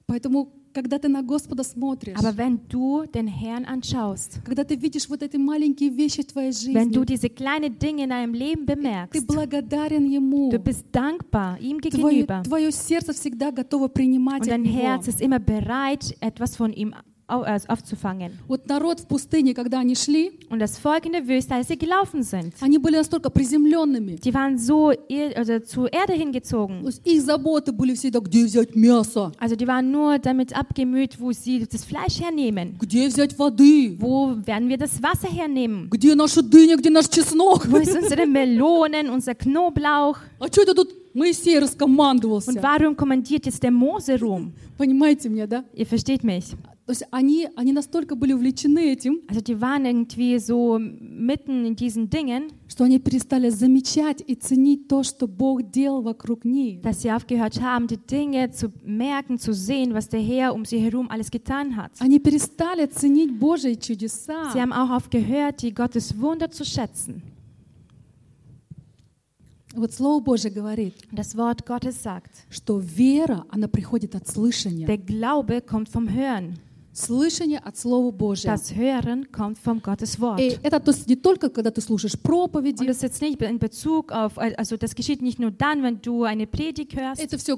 [0.06, 5.08] Поэтому, когда ты на Господа смотришь, Aber wenn du den Herrn anschaust, когда ты видишь
[5.08, 8.66] вот эти маленькие вещи в твоей wenn du жизни, diese kleinen Dinge in deinem Leben
[8.66, 10.50] ты bemerkst, благодарен Ему.
[10.50, 14.78] du bist dankbar ihm Твое, gegenüber твое сердце всегда готово принимать und от dein Него.
[14.78, 16.96] Herz ist immer bereit, etwas von ihm äh,
[17.27, 18.31] aufzufangen.
[18.47, 21.77] Вот народ в пустыне, когда они шли, Und das Volk in der Wüste, als sie
[21.77, 24.15] gelaufen sind, они были настолько приземленными.
[24.17, 26.83] die waren so ir- also zur Erde То hingezogen.
[26.87, 31.31] есть их заботы были всегда, где взять мясо, Also die waren nur damit abgemüht, wo
[31.31, 32.77] sie das Fleisch hernehmen.
[32.79, 35.87] где взять воды, Wo werden wir das Wasser hernehmen?
[35.91, 37.67] где наша дыня, где наш чеснок.
[37.69, 40.17] Wo ist unsere Melonen, unser Knoblauch?
[40.39, 42.59] А что это тут Моисей Und раскомандовался?
[42.61, 44.51] warum kommandiert jetzt der Mose rum?
[44.77, 45.63] Понимаете меня, да?
[45.75, 46.55] Ihr versteht mich.
[46.86, 51.76] То есть они, они настолько были увлечены этим, Also die waren irgendwie so mitten in
[51.76, 56.82] diesen Dingen, что они перестали замечать и ценить то, что Бог делал вокруг них.
[56.82, 60.78] dass sie aufgehört haben, die Dinge zu merken, zu sehen, was der Herr um sie
[60.78, 61.92] herum alles getan hat.
[62.00, 64.52] Они перестали ценить Божьи Sie чудеса.
[64.54, 67.22] haben auch aufgehört, die Gottes Wunder zu schätzen.
[69.74, 74.86] Вот Слово Божье говорит, das Wort Gottes sagt, что вера, она приходит от слышания.
[74.86, 76.58] der Glaube kommt vom Hören.
[76.93, 78.51] Слышание от Слова Божьего.
[78.51, 80.39] Das Hören kommt vom Gottes Wort.
[80.41, 83.41] И это то есть не только, когда ты слушаешь Und проповеди, das ist jetzt nicht
[83.41, 87.21] in Bezug auf, also das geschieht nicht nur dann, wenn du eine Predigt hörst.
[87.21, 87.57] это все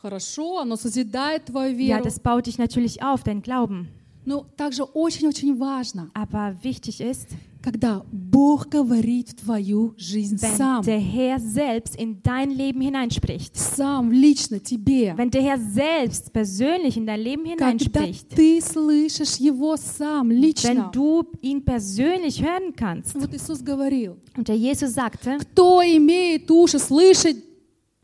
[0.00, 2.04] хорошо, оно созидает твою Ja, веру.
[2.04, 3.88] das baut dich natürlich auf, dein Glauben.
[4.24, 7.28] Но также очень-очень важно, Aber wichtig ist,
[7.66, 13.56] когда Бог говорит в твою жизнь wenn сам, der Herr selbst in dein Leben hineinspricht.
[13.56, 15.14] сам, лично тебе.
[15.16, 18.28] Wenn der Herr selbst persönlich in dein Leben Когда hineinspricht.
[18.30, 20.90] ты слышишь Его сам, Wenn лично.
[20.92, 23.14] du ihn persönlich hören kannst.
[23.14, 27.36] Вот Иисус говорил, Und der Jesus sagte, кто имеет уши слышать,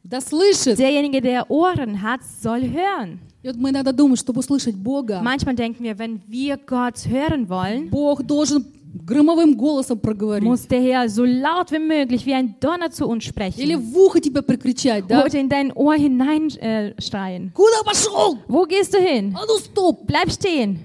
[0.04, 0.78] да слышит.
[0.78, 3.18] derjenige, der Ohren hat, soll hören.
[3.42, 7.48] И вот мы иногда думаем, чтобы услышать Бога, Manchmal denken wir, wenn wir Gott hören
[7.48, 8.64] wollen, Бог должен
[9.06, 10.44] громовым голосом проговорить.
[10.48, 13.78] muss der Herr so laut wie möglich wie ein Donner zu uns Или sprechen.
[13.92, 15.24] в ухо тебе прокричать, да?
[15.24, 16.94] Oder in dein Ohr hineinschreien.
[16.96, 17.52] Äh, schreien.
[17.54, 18.38] Куда пошел?
[18.48, 19.34] Wo gehst du hin?
[19.36, 20.06] А ну стоп!
[20.06, 20.78] Bleib stehen.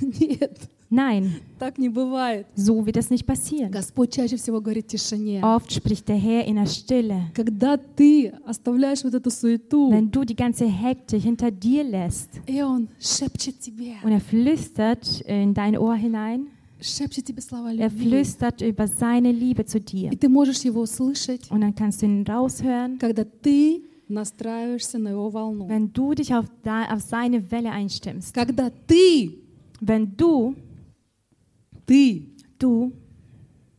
[0.00, 0.58] Нет,
[0.90, 2.46] Nein, так не бывает.
[2.54, 3.70] so wird das nicht passieren.
[3.72, 5.40] Господь чаще всего говорит в тишине.
[5.42, 7.22] Oft spricht der Herr in der Stille.
[7.34, 12.62] Когда ты оставляешь вот эту суету, Wenn du die ganze Hektik hinter dir lässt и
[12.62, 16.46] Он шепчет тебе, und er flüstert in dein Ohr hinein,
[16.81, 18.09] Шепчет тебе слова er любви.
[18.09, 20.11] flüstert über seine Liebe zu dir.
[20.11, 25.09] И ты можешь Его услышать, Und dann kannst du ihn raushören, когда ты настраиваешься на
[25.09, 25.67] Его волну.
[25.67, 28.33] wenn du dich auf, da, auf seine Welle einstimmst.
[28.33, 29.39] Когда ты,
[29.81, 30.55] Wenn du,
[31.85, 32.91] ты du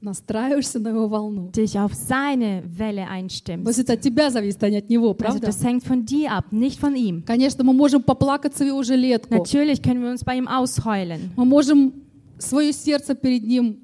[0.00, 1.50] настраиваешься на Его волну.
[1.50, 3.66] dich auf seine Welle То einstimmst.
[3.68, 5.46] есть это от тебя зависит, а не от Него, Also правда?
[5.48, 7.22] das hängt von dir ab, nicht von ihm.
[7.26, 9.34] Конечно, мы можем поплакаться в Его жилетку.
[9.34, 11.32] Natürlich können wir uns bei ihm ausheulen.
[11.36, 11.92] Мы можем
[12.40, 13.78] свое сердце перед Ним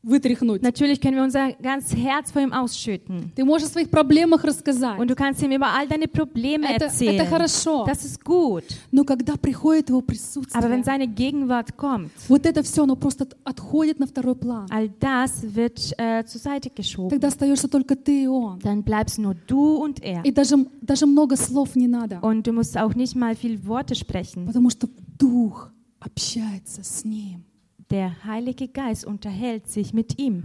[0.00, 0.62] вытряхнуть.
[0.62, 3.32] Natürlich können wir unser ganzes Herz vor ihm ausschütten.
[3.34, 4.96] Ты можешь о своих проблемах рассказать.
[4.98, 7.26] Und du kannst ihm über all deine Probleme Это, это erzählen.
[7.26, 7.84] хорошо.
[7.84, 8.62] Das ist gut.
[8.92, 13.24] Но когда приходит Его Aber присутствие, wenn seine Gegenwart kommt, вот это все, оно просто
[13.24, 14.66] от- отходит на второй план.
[14.70, 17.10] all das wird äh, zur Seite geschoben.
[17.10, 18.60] Тогда остаешься только ты и Он.
[18.60, 20.22] Dann bleibst nur du und er.
[20.24, 23.96] И даже, даже много слов не надо, Und du musst auch nicht mal viel Worte
[23.96, 24.46] sprechen.
[24.46, 27.44] потому что Дух общается с Ним.
[27.89, 30.43] Der Heilige Geist unterhält sich mit ihm.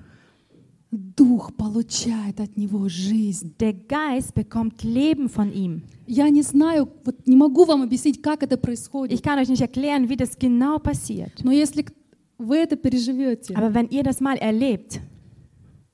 [0.91, 3.55] Дух получает от Него жизнь.
[3.61, 5.83] Der Geist bekommt Leben von ihm.
[6.07, 9.23] Я не знаю, вот не могу вам объяснить, как это Ich происходит.
[9.23, 11.33] kann euch nicht erklären, wie das genau passiert.
[11.45, 11.93] Но если к-
[12.39, 15.01] вы это переживете, Aber wenn ihr das mal erlebt,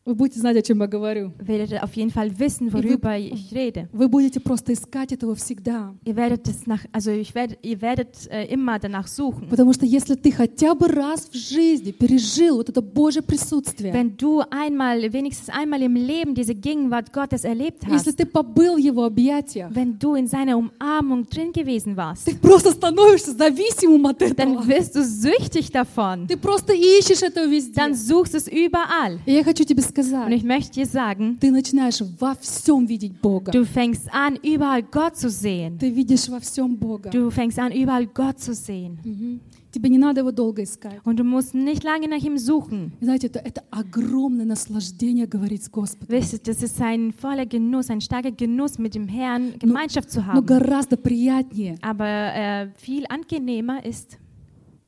[0.05, 1.33] вы будете знать, о чем я говорю.
[1.39, 3.89] werdet auf jeden Fall wissen, worüber ich rede.
[3.91, 5.93] Вы будете просто искать этого всегда.
[6.05, 9.49] Ihr werdet es nach, also ich werd, ihr werdet äh, immer danach suchen.
[9.49, 14.15] Потому что если ты хотя бы раз в жизни пережил вот это Божье присутствие, Wenn
[14.17, 18.79] du einmal, wenigstens einmal im Leben diese Gegenwart Gottes erlebt если hast, ты побыл в
[18.79, 24.21] Его объятиях, wenn du in seiner Umarmung drin gewesen warst, ты просто становишься зависимым от
[24.21, 24.35] этого.
[24.35, 26.25] dann wirst du süchtig davon.
[26.27, 27.73] Ты просто ищешь это везде.
[27.73, 29.19] Dann suchst es überall.
[29.25, 33.20] И я хочу тебе Und сказать, ich möchte dir sagen, ты начинаешь во всем видеть
[33.20, 33.52] Бога.
[33.52, 35.78] du fängst an, überall Gott zu sehen.
[35.78, 37.10] Ты видишь во всем Бога.
[37.10, 38.98] Du fängst an, überall Gott zu sehen.
[39.04, 39.40] Мгм.
[39.72, 41.00] Тебе не надо его долго искать.
[41.04, 42.92] Und du musst nicht lange nach ihm suchen.
[43.00, 46.06] И Знаете, это, это огромное наслаждение говорить с Господом.
[46.08, 50.20] Wisst ihr, das ist ein voller Genuss, ein starker Genuss, mit dem Herrn Gemeinschaft zu
[50.20, 50.46] Но haben.
[50.46, 54.16] гораздо приятнее, Aber äh, viel angenehmer ist,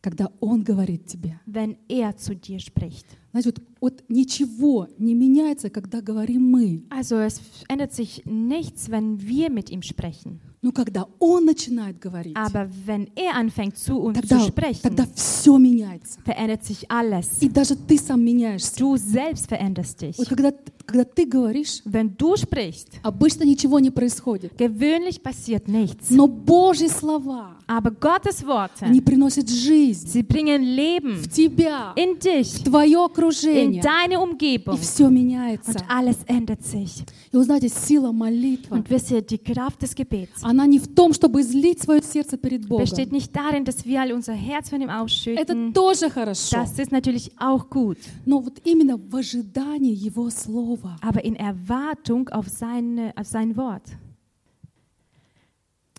[0.01, 1.41] когда Он говорит тебе.
[1.47, 3.07] wenn er zu dir spricht.
[3.34, 6.84] Вот, вот ничего не меняется, когда говорим мы.
[6.90, 7.40] Also es
[7.70, 10.40] ändert sich nichts, wenn wir mit ihm sprechen.
[10.64, 15.08] Но когда Он начинает говорить, Aber wenn er anfängt zu uns тогда, zu sprechen, тогда
[15.16, 16.20] все меняется.
[16.24, 17.42] verändert sich alles.
[17.42, 18.78] И даже ты сам меняешься.
[18.78, 20.18] Du selbst veränderst dich.
[20.20, 20.54] Вот когда,
[20.92, 24.54] когда ты говоришь, Wenn du sprichst, обычно ничего не происходит.
[24.58, 26.10] gewöhnlich passiert nichts.
[26.10, 32.16] Но Божьи слова, Aber Gottes Worte, они приносят жизнь sie bringen Leben в тебя, in
[32.16, 33.82] в dich, твое in окружение.
[33.82, 34.78] deine И Umgebung.
[34.78, 35.72] все меняется.
[35.72, 37.04] Und alles ändert sich.
[37.32, 40.88] И вы знаете, сила молитвы, Und wisst ihr, die Kraft des Gebets она не в
[40.94, 42.84] том, чтобы излить свое сердце перед Богом.
[42.84, 45.74] besteht nicht darin, dass wir alle unser Herz von ihm Это ausschütten.
[45.74, 46.58] тоже хорошо.
[46.58, 47.98] Das ist natürlich auch gut.
[48.26, 50.81] Но вот именно в ожидании Его Слова.
[51.01, 53.83] Aber in Erwartung auf, seine, auf sein Wort.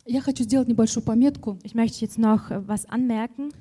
[0.06, 1.58] Я хочу сделать небольшую пометку.
[1.64, 3.52] Ich möchte jetzt noch äh, was anmerken.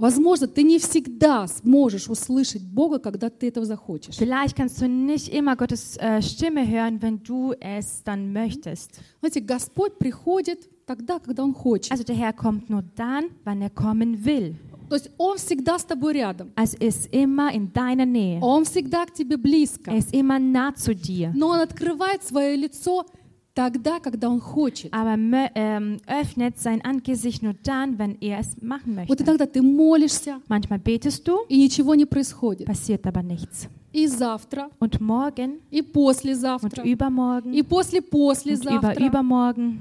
[0.00, 4.16] Возможно, ты не всегда сможешь услышать Бога, когда ты этого захочешь.
[4.16, 8.98] Vielleicht kannst du nicht immer Gottes äh, Stimme hören, wenn du es dann möchtest.
[9.18, 11.92] Знаете, Господь приходит тогда, когда Он хочет.
[11.92, 14.56] Also der Herr kommt nur dann, wann er kommen will.
[14.89, 16.51] То есть Он всегда с тобой рядом.
[16.55, 18.39] Er ist immer in deiner Nähe.
[18.41, 19.91] Он всегда к тебе близко.
[19.91, 21.31] Er ist immer nah zu dir.
[21.33, 23.05] Но Он открывает свое лицо
[23.53, 24.93] тогда, когда Он хочет.
[24.93, 25.15] Aber
[25.55, 29.23] ähm, öffnet sein Angesicht nur dann, wenn er es machen Вот möchte.
[29.23, 32.67] иногда ты молишься, Manchmal betest du, и ничего не происходит.
[32.67, 33.67] passiert aber nichts.
[33.93, 39.79] И завтра, Und morgen и und послезавтра, übermorgen и после und послезавтра über übermorgen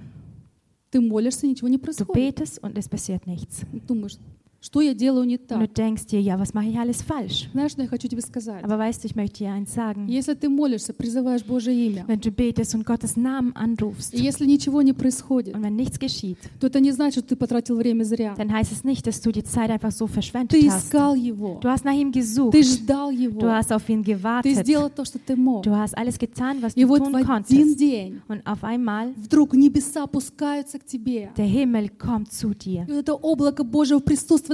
[0.92, 2.14] ты молишься, ничего не du происходит.
[2.14, 3.62] betest und es passiert nichts.
[3.88, 4.16] Думаешь,
[4.64, 5.74] что я делаю не Und du так?
[5.74, 7.48] denkst dir, ja, was mache ich alles falsch?
[7.52, 8.64] Знаешь, что я хочу тебе сказать?
[8.64, 10.08] Aber weißt du, ich möchte dir eins sagen.
[10.08, 14.46] Если ты молишься, призываешь Божье имя, Wenn du betest und Gottes Namen anrufst и если
[14.46, 18.04] ничего не происходит, und wenn nichts geschieht, то это не значит, что ты потратил время
[18.04, 18.34] зря.
[18.38, 20.86] dann heißt es nicht, dass du die Zeit einfach so verschwendet Ты hast.
[20.86, 22.52] искал Его, Du hast nach ihm gesucht.
[22.52, 24.56] ты ждал Du Его, hast auf ihn ты gewartet.
[24.64, 25.62] сделал то, что ты мог.
[25.64, 27.76] Du hast alles getan, was И du вот tun в один konntest.
[27.78, 31.30] день Und auf einmal, вдруг небеса опускаются к тебе.
[31.36, 32.86] der Himmel kommt zu dir.
[32.88, 34.53] И это облако Божьего присутствия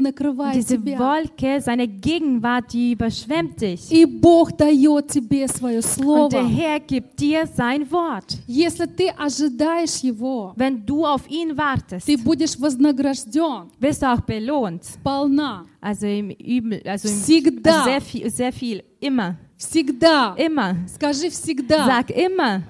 [0.53, 0.97] Diese тебя.
[0.99, 3.91] Wolke, seine Gegenwart, die überschwemmt dich.
[3.91, 6.47] И Бог дает тебе свое Und der слово.
[6.47, 8.37] Herr gibt dir sein Wort.
[8.47, 14.21] Если ты ожидаешь Его, Wenn du auf ihn wartest, ты будешь вознагражден wirst du auch
[14.21, 14.83] belohnt.
[14.83, 15.65] сполна.
[15.81, 17.71] Also im Übel, also, im, Всегда.
[17.71, 20.33] also sehr viel, sehr viel, immer, Всегда.
[20.37, 20.75] immer.
[20.87, 21.85] Скажи всегда.
[21.85, 22.63] Sag immer,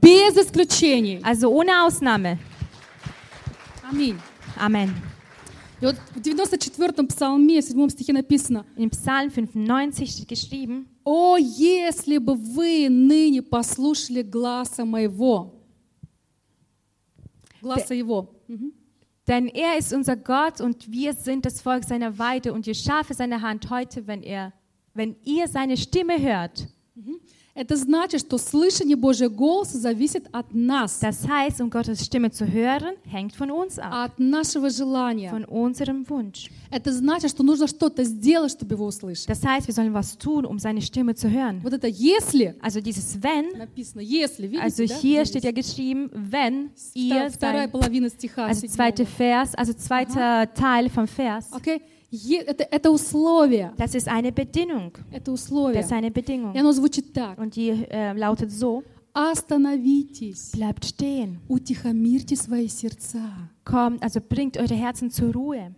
[0.00, 1.20] Без исключений.
[1.22, 2.38] also ohne Ausnahme.
[3.90, 4.16] Аминь.
[4.56, 4.94] Amen.
[5.80, 12.18] И вот в 94-м псалме, 7 стихе написано, Im Psalm 95 steht geschrieben, «О, если
[12.18, 15.54] бы вы ныне послушали гласа моего».
[17.62, 18.34] Гласа его.
[18.48, 18.72] Мгм.
[19.30, 23.14] denn er ist unser Gott und wir sind das Volk seiner Weide und die Schafe
[23.14, 24.52] seiner Hand heute, wenn er,
[24.92, 26.66] wenn ihr seine Stimme hört.
[27.54, 32.46] Это значит, что слышание Божьего голоса зависит от нас, Das heißt, um Gottes Stimme zu
[32.46, 35.28] hören, hängt von uns ab, от нашего желания.
[35.30, 36.48] von unserem Wunsch.
[36.70, 39.26] Это значит, что нужно что-то сделать, чтобы его услышать.
[39.28, 41.60] Das heißt, wir sollen was tun, um seine Stimme zu hören.
[41.64, 44.94] Вот это «если» Also dieses wenn, написано «если», видите, also да?
[44.94, 45.28] hier Здесь.
[45.30, 48.46] steht ja geschrieben, wenn Вта- ihr Вторая sein, половина стиха.
[48.46, 48.74] also седьмого.
[48.76, 51.48] zweiter Vers, also zweiter Teil vom Vers.
[51.52, 51.82] Окей?
[52.11, 53.73] Это, это условие.
[53.77, 54.93] Das ist eine Bedingung.
[55.11, 55.81] Это условие.
[55.81, 56.53] Das ist eine Bedingung.
[56.55, 57.37] И оно звучит так.
[57.37, 58.83] Und die äh, lautet so,
[59.13, 61.39] Остановитесь, bleibt stehen.
[61.47, 65.73] утихомирьте свои сердца Kommt, also bringt eure Herzen zur Ruhe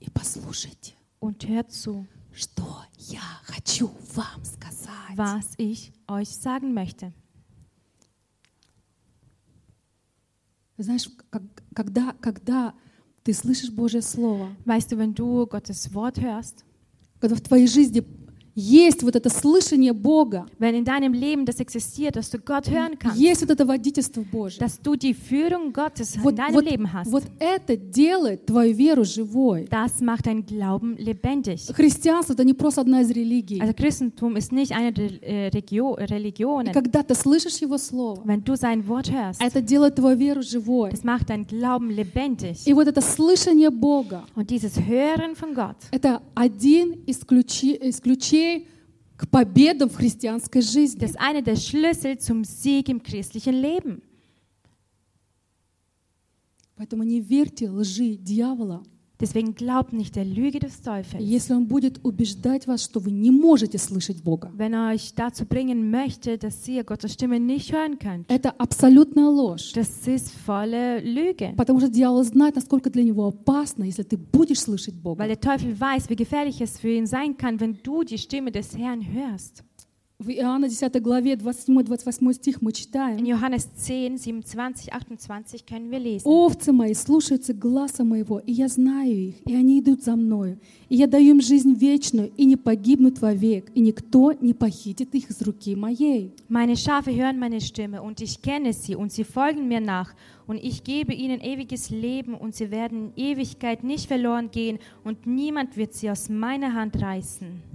[0.00, 2.64] и послушайте, und hört zu, что
[2.98, 5.16] я хочу вам сказать.
[5.16, 7.12] was ich euch sagen möchte.
[10.78, 11.42] Знаешь, как-
[11.74, 12.74] когда, когда
[13.26, 16.64] ты слышишь Божье Слово, Weißt du, wenn du Gottes Wort hörst,
[17.18, 18.04] когда в твоей жизни
[18.58, 22.98] есть вот это слышание Бога, wenn in deinem Leben das existiert, dass du Gott hören
[22.98, 26.64] kannst, есть вот это водительство Божье, dass du die Führung Gottes in вот, deinem вот-
[26.64, 29.66] Leben hast, вот это делает твою веру живой.
[29.70, 31.70] das macht deinen Glauben lebendig.
[31.74, 33.60] Христианство— это не просто одна из религий.
[33.60, 36.72] Also Christentum ist nicht eine der äh, Regio И Religionen.
[36.72, 40.90] когда ты слышишь Его Слово, Wenn du sein Wort hörst, это делает твою веру живой.
[40.90, 42.66] das macht deinen Glauben lebendig.
[42.66, 48.00] И вот это слышание Бога Und dieses Hören von Gott,— это один из, ключи- из
[48.00, 48.45] ключей
[49.16, 51.00] к победам в христианской жизни.
[51.00, 54.02] das ist einer der Schlüssel zum Sieg im christlichen Leben.
[56.76, 58.82] Поэтому не верьте лжи дьявола,
[59.19, 61.21] Deswegen glaubt nicht der Lüge des Teufels.
[61.23, 64.51] если он будет убеждать вас, что вы не можете слышать Бога.
[64.57, 69.29] Wenn er euch dazu bringen möchte, dass ihr Gottes Stimme nicht hören könnt, Это абсолютная
[69.29, 69.73] ложь.
[69.73, 71.53] das ist volle Lüge.
[71.55, 75.21] Потому что дьявол знает, насколько для него опасно, если ты будешь слышать Бога.
[75.21, 78.51] Weil der Teufel weiß, wie gefährlich es für ihn sein kann, wenn du die Stimme
[78.51, 79.63] des Herrn hörst.
[80.21, 83.25] В Иоанна 10 главе 27-28 стих мы In читаем.
[83.25, 86.27] Johannes 10, 27, 28 können wir lesen.
[86.27, 90.59] «Овцы мои слушаются гласа моего, и я знаю их, и они идут за мною.
[90.89, 95.31] И я даю им жизнь вечную, и не погибнут вовек, и никто не похитит их
[95.31, 96.35] из руки моей».
[96.49, 100.13] Meine Schafe hören meine Stimme und ich kenne sie und sie folgen mir nach
[100.45, 105.25] und ich gebe ihnen ewiges Leben und sie werden in Ewigkeit nicht verloren gehen und
[105.25, 107.71] niemand wird sie aus meiner Hand reißen.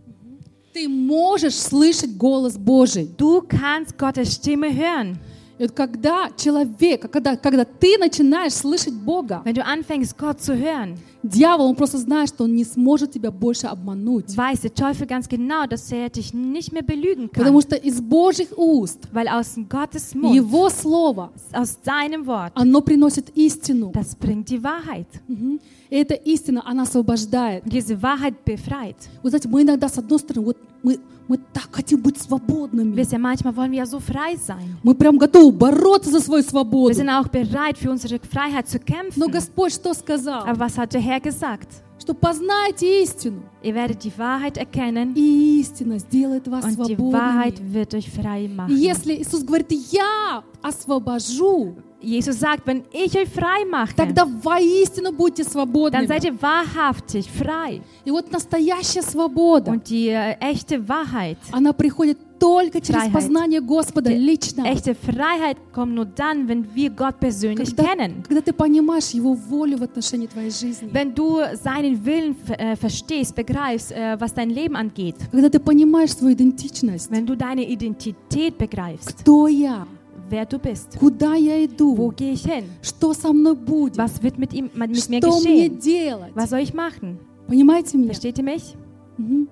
[0.74, 3.10] Ты можешь слышать голос Божий.
[3.18, 5.20] Du kannst Gottes Stimme hören.
[5.62, 10.98] Вот когда человек, когда, когда ты начинаешь слышать Бога, Wenn du anfängst, Gott zu hören,
[11.22, 14.36] дьявол, он просто знает, что он не сможет тебя больше обмануть.
[14.36, 17.68] weiß der Teufel ganz genau, dass er dich nicht mehr belügen Потому kann.
[17.68, 23.30] что из Божьих уст Weil aus Gottes Mund, Его Слово, aus seinem Wort, оно приносит
[23.36, 23.92] истину.
[23.94, 25.06] das bringt die Wahrheit.
[25.28, 25.60] Мгм.
[25.92, 27.64] И эта истина, она освобождает.
[27.66, 28.96] Diese Wahrheit befreit.
[29.22, 32.94] Вы знаете, мы иногда, с одной стороны, вот мы, мы так хотим быть свободными.
[32.96, 34.78] Wisst ihr, manchmal wollen wir ja so frei sein.
[34.84, 36.94] Мы прям готовы бороться за свою Wir свободу.
[36.94, 39.32] sind auch bereit, für unsere Freiheit zu Но kämpfen.
[39.32, 40.44] Господь что сказал?
[40.46, 41.68] Aber was hat der Herr gesagt?
[42.00, 47.58] Что познайте истину, Ihr werdet die Wahrheit erkennen и истина сделает вас und die Wahrheit
[47.60, 47.74] свободными.
[47.74, 48.76] wird euch frei И machen.
[48.76, 55.44] если Иисус говорит, я освобожу, Jesus sagt, wenn ich euch frei mache, тогда воистину будьте
[55.44, 56.08] dann свободными.
[56.08, 57.82] seid ihr wahrhaftig frei.
[58.06, 63.14] И вот настоящая свобода, Und die äh, echte Wahrheit, она приходит только через Freiheit.
[63.14, 64.64] познание Господа Die лично.
[64.66, 68.24] echte Freiheit kommt nur dann, wenn wir Gott persönlich Когда, kennen.
[68.28, 70.90] когда ты понимаешь Его волю в отношении твоей жизни.
[70.92, 75.18] Wenn du seinen Willen äh, verstehst, begreifst, äh, was dein Leben angeht.
[75.32, 77.12] Когда ты понимаешь свою идентичность.
[77.12, 79.86] Wenn du deine Identität begreifst, Кто я?
[80.31, 80.99] wer du bist.
[80.99, 82.13] Куда я Wo иду?
[82.17, 82.65] gehe ich hin?
[82.83, 83.97] Что со мной будет?
[83.99, 85.79] Was wird mit, ihm, mit mir Что мне geschehen?
[85.79, 86.33] делать?
[86.35, 87.19] Was soll ich machen?
[87.47, 88.09] Понимаете меня?
[88.09, 88.75] Versteht ihr mich?
[89.19, 89.49] Мгм.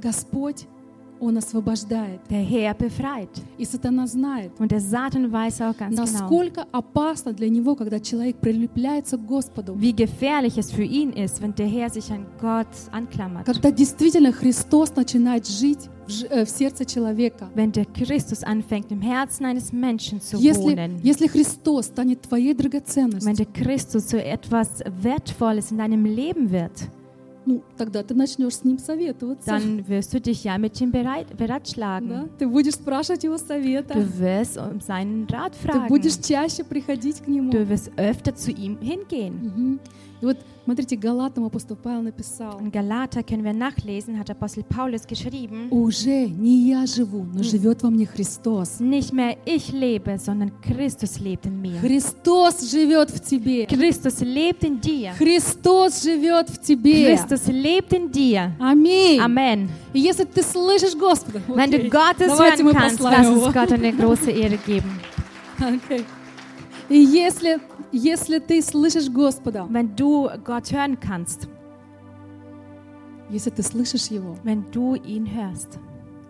[0.00, 0.66] Господь,
[1.19, 2.21] Он освобождает.
[2.29, 3.29] Der Herr befreit.
[3.57, 7.99] И сатана знает, Und der Satan weiß auch ganz genau, насколько опасно для него, когда
[7.99, 9.73] человек прилепляется к Господу.
[9.77, 13.45] wie gefährlich es für ihn ist, wenn der Herr sich an Gott anklammert.
[13.45, 17.49] Когда действительно Христос начинает жить в, э, сердце человека.
[17.55, 20.99] Wenn der Christus anfängt, im Herzen eines Menschen zu Если, wohnen.
[21.03, 26.89] если Христос станет твоей Wenn драгоценностью, der Christus so etwas Wertvolles in deinem Leben wird,
[27.47, 29.49] ну, тогда ты начнешь с Ним советоваться.
[29.49, 31.35] dann wirst du dich ja mit ihm bereit, Да?
[31.45, 32.29] beratschlagen.
[32.37, 33.93] Ты будешь спрашивать Его совета.
[33.95, 35.87] Du wirst um seinen Rat Ты fragen.
[35.87, 37.49] будешь чаще приходить к Нему.
[37.51, 39.33] Du wirst öfter zu ihm hingehen.
[39.43, 39.79] Мгм.
[40.19, 45.05] И вот, смотрите, Галатам апостол Павел написал, In Galater können wir nachlesen, hat Apostel Paulus
[45.05, 48.79] geschrieben, «Уже не я живу, но живет во мне Христос».
[48.79, 51.79] nicht mehr ich lebe, sondern Christus lebt in mir.
[51.79, 53.65] Христос живет в тебе.
[53.65, 55.13] Christus lebt in dir.
[55.13, 57.13] Христос живет в тебе.
[57.13, 58.51] Christus lebt in dir.
[58.59, 59.19] Аминь.
[59.19, 59.69] Amen.
[59.93, 63.71] И если ты слышишь Господа, Wenn du окей, Gottes давайте hören kannst, lass uns Gott
[63.71, 64.99] eine große Ehre geben.
[65.59, 66.03] Окей.
[66.89, 67.59] И если,
[67.91, 71.47] если ты слышишь Господа, Wenn du Gott hören kannst,
[73.29, 75.79] если ты слышишь Его, wenn du ihn hörst,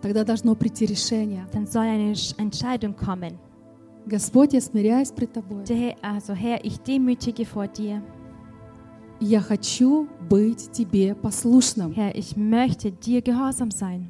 [0.01, 1.45] тогда должно прийти решение.
[1.53, 3.37] dann soll eine Sch- Entscheidung kommen.
[4.05, 5.63] Господь, я смиряюсь пред Тобой.
[5.65, 8.01] Der also Herr, ich demütige vor dir.
[9.19, 11.91] Я хочу быть Тебе послушным.
[11.93, 14.09] Herr, ich möchte dir gehorsam sein.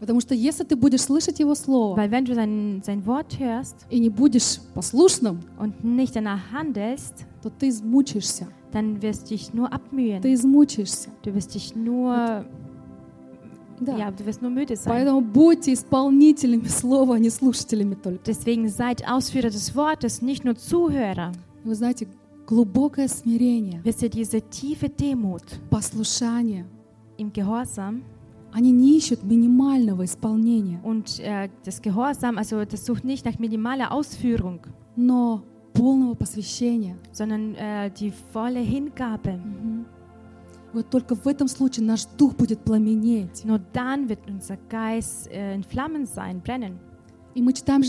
[0.00, 3.86] Потому что если ты будешь слышать Его Слово Weil wenn du sein, sein Wort hörst
[3.90, 8.46] и не будешь послушным, und nicht danach handelst, то ты измучаешься.
[8.72, 10.20] dann wirst du dich nur abmühen.
[10.22, 11.08] Ты измучаешься.
[11.22, 12.44] Du wirst dich nur,
[13.80, 13.96] Да.
[13.96, 14.92] ja, du wirst nur müde sein.
[14.92, 18.22] Поэтому будьте исполнителями Слова, а не слушателями только.
[18.24, 21.32] Deswegen seid Ausführer des Wortes, nicht nur Zuhörer.
[21.64, 22.06] Вы знаете,
[22.46, 26.66] глубокое смирение, Wisst ihr, diese tiefe Demut послушание,
[27.18, 28.02] im Gehorsam
[28.52, 33.92] они не ищут минимального исполнения, und äh, das Gehorsam, also das sucht nicht nach minimaler
[33.92, 34.60] Ausführung,
[34.96, 35.42] но
[35.74, 36.96] полного посвящения.
[37.12, 39.40] sondern äh, die volle Hingabe.
[40.72, 43.44] Вот только в этом случае наш дух будет пламенеть.
[43.44, 46.78] Nur dann wird unser Geist äh, in Flammen sein, brennen.
[47.34, 47.82] И мы читаем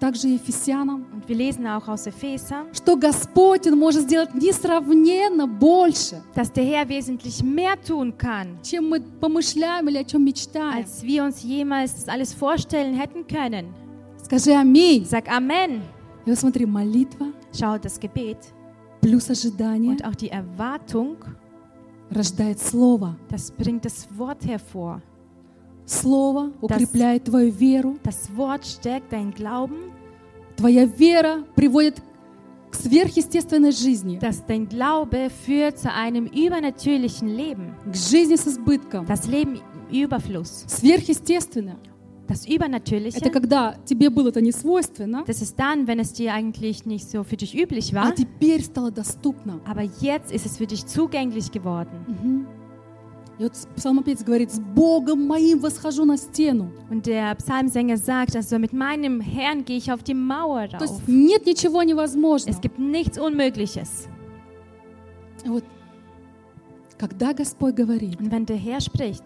[0.00, 6.22] также Ефесянам, Und wir lesen auch aus Epheser, что Господь, Он может сделать несравненно больше,
[6.34, 10.78] dass der Herr wesentlich mehr tun kann, чем мы помышляем или о чем мечтаем.
[10.78, 13.74] als wir uns jemals das alles vorstellen hätten können.
[14.22, 15.04] Скажи аминь.
[15.04, 15.82] Sag Amen.
[16.24, 18.38] И вот смотри, молитва Schau, das Gebet
[19.02, 21.16] плюс ожидание und auch die Erwartung,
[22.10, 23.16] рождает Слово.
[23.28, 25.02] das bringt das Wort hervor.
[25.89, 27.97] Слово укрепляет твою веру.
[28.03, 29.91] Das Wort stärkt deinen Glauben,
[30.55, 32.01] Твоя вера приводит
[32.69, 37.73] к сверхъестественной жизни, dass dein Glaube führt zu einem übernatürlichen Leben.
[37.91, 39.07] к жизни с избытком.
[39.07, 39.59] Das Leben
[39.89, 40.65] im Überfluss.
[40.67, 41.77] Сверхъестественно.
[42.27, 46.31] Das Это Übernatürliche, когда тебе было это не свойственно, das ist dann, wenn es dir
[46.35, 49.59] eigentlich nicht so für dich üblich а war, теперь стало доступно.
[49.65, 52.45] aber jetzt ist es für dich zugänglich geworden.
[53.39, 56.71] И вот псалмопевец говорит, с Богом моим восхожу на стену.
[56.89, 61.07] Und der Psalmsänger sagt, also mit meinem Herrn gehe ich auf die Mauer То есть
[61.07, 62.53] нет ничего невозможного.
[62.53, 64.09] Es gibt nichts Unmögliches.
[65.45, 65.63] И Вот,
[66.97, 69.23] когда Господь говорит, Und wenn der Herr spricht,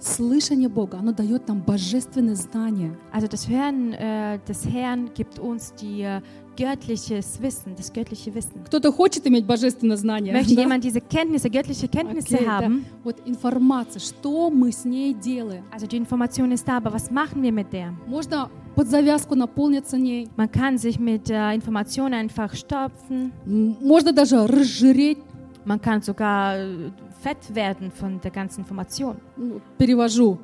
[0.00, 2.96] слышание Бога, оно дает нам божественное знание.
[3.12, 6.22] also das Hören äh, des Herrn gibt uns die äh,
[6.56, 8.64] göttliches Wissen, das göttliche Wissen.
[8.64, 10.32] Кто-то хочет иметь божественное знание?
[10.32, 10.62] Möchte да?
[10.62, 12.60] jemand diese Kenntnisse, göttliche Kenntnisse да.
[12.60, 12.84] haben?
[13.04, 15.64] Вот информация, что мы с ней делаем.
[15.70, 17.94] Also die Information ist da, aber was machen wir mit der?
[18.06, 23.32] Можно под завязку наполниться ней, Man kann sich mit äh, Informationen einfach stopfen.
[23.46, 25.18] Можно даже разжиреть,
[25.64, 26.90] Man kann sogar äh,
[27.22, 29.16] fett werden von der ganzen Information.
[29.36, 30.38] ну, перевожу,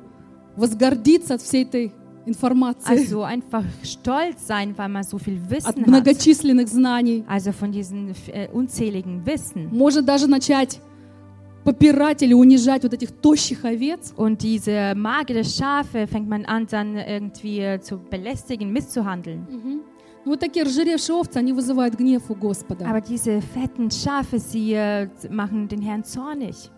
[0.55, 1.93] возгордиться от всей этой
[2.26, 5.86] информации, Also einfach stolz sein, weil man so viel от Wissen hat.
[5.86, 7.24] многочисленных знаний.
[7.26, 9.68] Also von diesen äh, unzähligen Wissen.
[9.72, 10.80] Может даже начать
[11.64, 16.96] попирать или унижать вот этих тощих овец, Und diese magere Schafe fängt man an, dann
[16.96, 19.46] irgendwie äh, zu belästigen, misszuhandeln.
[20.24, 22.86] Ну, вот такие разжиревшие овцы, они вызывают гнев у Господа.
[22.86, 26.70] Aber diese fetten Schafe, sie äh, machen den Herrn zornig.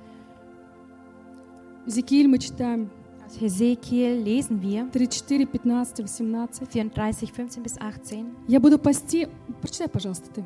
[1.86, 2.90] Зекииль мы читаем
[3.26, 5.48] Aus Hesekiel lesen wir 34,
[5.96, 6.66] 15, 18.
[6.66, 8.26] 34, 15 bis 18.
[8.48, 9.28] Я буду пасти...
[9.60, 10.44] Прочитай, пожалуйста, ты.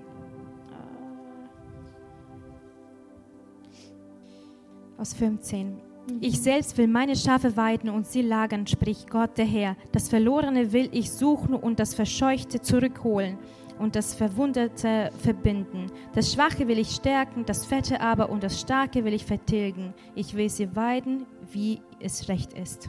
[4.99, 5.80] Aus 15.
[6.20, 9.76] Ich selbst will meine Schafe weiden und sie lagern, spricht Gott der Herr.
[9.92, 13.38] Das Verlorene will ich suchen und das Verscheuchte zurückholen
[13.78, 15.86] und das Verwundete verbinden.
[16.14, 19.95] Das Schwache will ich stärken, das Fette aber und das Starke will ich vertilgen.
[20.14, 22.88] Ich will sie weiden, wie es recht ist.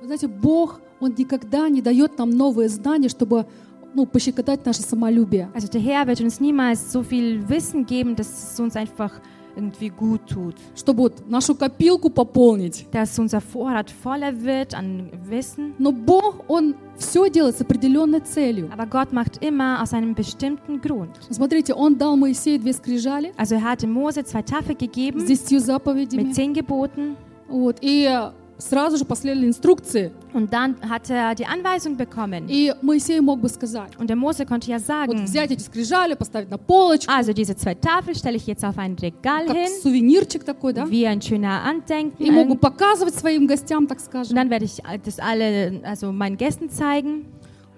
[0.00, 3.46] Вы знаете, Бог, Он никогда не дает нам новые знания, чтобы
[3.94, 5.50] ну, пощекотать наше самолюбие.
[5.54, 9.20] Also der Herr wird uns niemals so viel Wissen geben, dass es uns einfach
[9.55, 10.55] irgendwie gut tut.
[10.75, 12.87] Чтобы вот нашу копилку пополнить.
[12.91, 15.73] Dass unser Vorrat voller wird an Wissen.
[15.77, 18.69] Но Бог, Он все делает с определенной целью.
[18.71, 21.11] Aber Gott macht immer aus einem bestimmten Grund.
[21.29, 25.59] Смотрите, Он дал Моисею две скрижали Also er hatte Mose zwei Tafeln gegeben с десятью
[25.59, 26.33] mit заповедями.
[26.33, 27.15] zehn Geboten.
[27.49, 30.12] Вот, и э, сразу же последовали инструкции.
[30.32, 32.46] Und dann hat er die Anweisung bekommen.
[32.48, 36.14] И Моисей мог бы сказать, Und der Mose konnte ja вот sagen, взять эти скрижали,
[36.14, 39.68] поставить на полочку, also diese zwei Tafeln stelle ich jetzt auf ein Regal как hin,
[39.82, 40.90] сувенирчик такой, да?
[40.90, 42.22] wie ein schöner Andenken.
[42.24, 44.34] И мог бы показывать своим гостям, так Und скажем.
[44.36, 47.26] dann werde ich das alle, also meinen Gästen zeigen.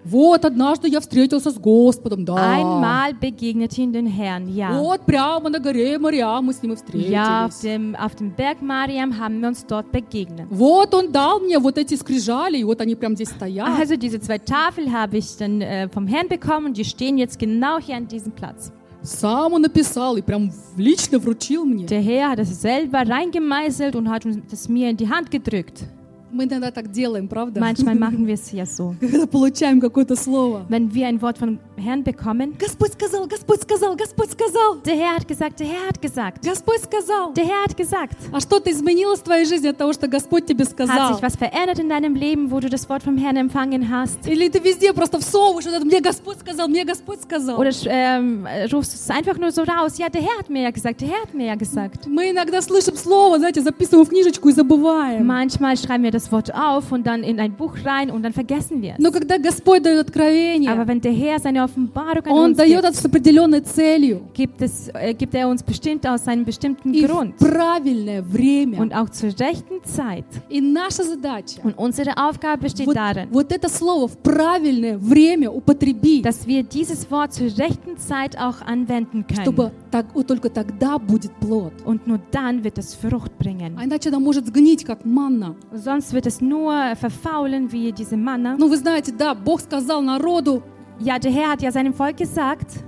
[0.05, 2.35] Вот однажды я встретился с Господом, да.
[2.37, 4.73] Einmal begegnete ihn den Herrn, ja.
[4.73, 7.61] Вот прямо на горе Мария мы с ним и Ja, auf встретились.
[7.63, 10.47] dem, auf dem Berg Mariam haben wir uns dort begegnet.
[10.51, 13.69] Вот он дал мне вот эти скрижали, и вот они прям здесь стоят.
[13.79, 17.39] Also diese zwei Tafeln habe ich dann äh, vom Herrn bekommen und die stehen jetzt
[17.39, 18.73] genau hier an diesem Platz.
[19.03, 21.87] Сам он написал и прям лично вручил мне.
[21.87, 25.85] Der Herr hat es selber reingemeißelt und hat uns das mir in die Hand gedrückt.
[26.34, 27.60] Мы иногда так делаем, правда?
[27.62, 28.96] Manchmal machen wir es ja so.
[29.00, 30.66] Когда получаем какое-то слово.
[30.68, 35.16] Wenn wir ein Wort vom Herrn bekommen, Господь сказал, Господь сказал, Господь сказал, der Herr
[35.18, 37.34] hat gesagt, der Herr hat gesagt, Господь сказал.
[37.34, 38.18] der Herr hat gesagt.
[38.32, 41.14] А что-то изменилось в твоей жизни от того, что Господь тебе Hat сказал?
[41.14, 44.28] sich was verändert in deinem Leben, wo du das Wort vom Herrn empfangen hast?
[44.28, 47.60] Или ты везде просто всовываешь, вот это, мне Господь сказал, мне Господь сказал.
[47.60, 51.02] Oder ähm, rufst es einfach nur so raus, ja, der Herr hat mir ja gesagt,
[51.02, 52.08] der Herr hat mir ja gesagt.
[52.08, 55.28] Мы иногда слышим слово, знаете, записываем в книжечку и забываем.
[55.30, 58.83] Manchmal schreiben wir das Wort auf und dann in ein Buch rein und dann vergessen
[58.83, 58.99] wir es.
[58.99, 62.83] Но когда Господь дает откровение, Aber wenn der Herr seine Offenbarung an Он uns дает
[62.83, 66.93] gibt, это с определенной целью gibt, es, äh, gibt er uns bestimmt aus einem bestimmten
[66.95, 68.79] и Grund в правильное время.
[68.81, 70.25] und auch zur rechten Zeit.
[70.51, 75.51] И наша задача Und unsere Aufgabe besteht вот, darin, вот это слово в правильное время
[75.51, 79.43] употребить, dass wir dieses Wort zur rechten Zeit auch anwenden können.
[79.43, 81.73] чтобы так, вот только тогда будет плод.
[81.85, 83.75] Und nur dann wird es Frucht bringen.
[83.79, 85.55] А иначе она может сгнить, как манна.
[85.73, 88.57] Sonst wird es nur verfaulen wie diese Manna.
[88.59, 90.63] Ну, вы знаете, да, Бог сказал народу,
[91.01, 92.85] Ja, der Herr hat ja seinem Volk gesagt,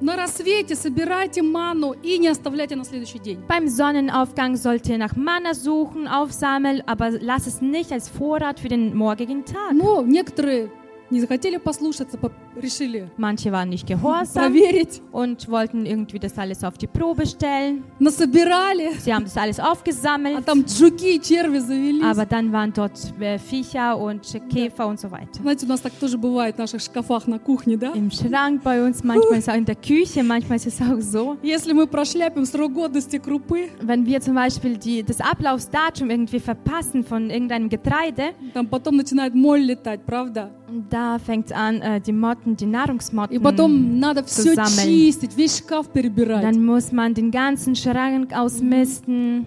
[0.00, 3.38] на рассвете собирайте манну и не оставляйте на следующий день.
[3.48, 8.68] beim Sonnenaufgang sollt ihr nach Manna suchen, aufsammeln, aber lass es nicht als Vorrat für
[8.68, 9.72] den morgigen Tag.
[9.74, 10.70] Но некоторые
[11.10, 16.62] не захотели послушаться, по- решили Manche waren nicht gehorsam проверить, und wollten irgendwie das alles
[16.64, 17.84] auf die Probe stellen.
[17.98, 22.04] насобирали, Sie haben das alles а aufgesammelt, там джуки и черви завелись.
[22.04, 25.40] aber dann waren dort äh, Viecher und Käfer und so weiter.
[25.40, 27.92] Знаете, у нас так тоже бывает в наших шкафах на кухне, да?
[27.94, 31.00] Im Schrank bei uns, manchmal ist es auch in der Küche, manchmal ist es auch
[31.00, 31.36] so.
[31.42, 37.04] Если мы прошляпим срок годности крупы, Wenn wir zum Beispiel die, das Ablaufsdatum irgendwie verpassen
[37.04, 40.50] von irgendeinem Getreide, там потом начинает моль летать, правда?
[40.88, 44.84] da fängt an, äh, die Motten, die И Nahrungsmotten, потом надо все самmeln.
[44.86, 46.42] чистить, весь шкаф перебирать.
[46.42, 49.46] dann muss man den ganzen Schrank ausmisten.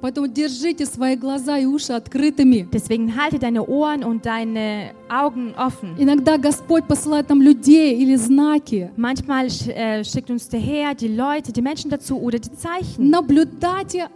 [0.00, 2.66] Поэтому держите свои глаза и уши открытыми.
[2.72, 5.94] Deswegen halte deine Ohren und deine Augen offen.
[5.96, 8.90] Иногда Господь посылает нам людей или знаки.
[8.96, 13.10] Manchmal sch- äh, schickt uns der Herr die Leute, die Menschen dazu oder die Zeichen.
[13.10, 14.08] Наблюдайте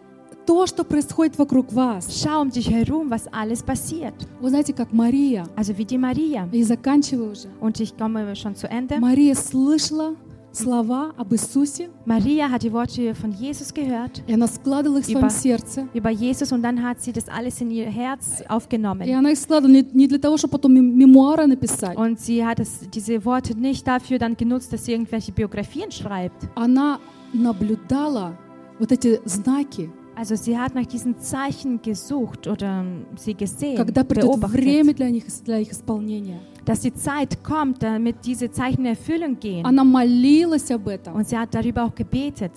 [0.46, 2.08] То, что происходит вокруг вас.
[2.24, 4.14] Schau um dich herum, was alles passiert.
[4.42, 6.48] Вы знаете, как Мария, Also wie die Maria.
[6.52, 7.48] и заканчиваю уже.
[7.60, 9.00] Und ich komme schon zu Ende.
[9.00, 10.16] Мария слышала
[10.54, 15.10] слова об Иисусе, Maria hat die Worte von Jesus gehört, и она складывала их в
[15.10, 15.88] своем сердце.
[15.94, 19.08] über Jesus, und dann hat sie das alles in ihr Herz И aufgenommen.
[19.14, 21.96] она их складывала не, для того, чтобы потом мем- мемуары написать.
[21.96, 26.50] Und sie hat es, diese Worte nicht dafür dann genutzt, dass sie irgendwelche Biografien schreibt.
[26.56, 27.00] Она
[27.34, 28.36] наблюдала
[28.80, 34.03] вот эти знаки, Also sie hat nach diesen Zeichen gesucht oder ähm, sie gesehen, когда
[34.03, 36.39] придет beobachtet, время для них, для их исполнения.
[36.65, 39.65] dass die Zeit kommt, damit diese Zeichen in Erfüllung gehen.
[39.67, 41.15] Она молилась об этом.
[41.15, 42.53] Und sie hat darüber auch gebetet.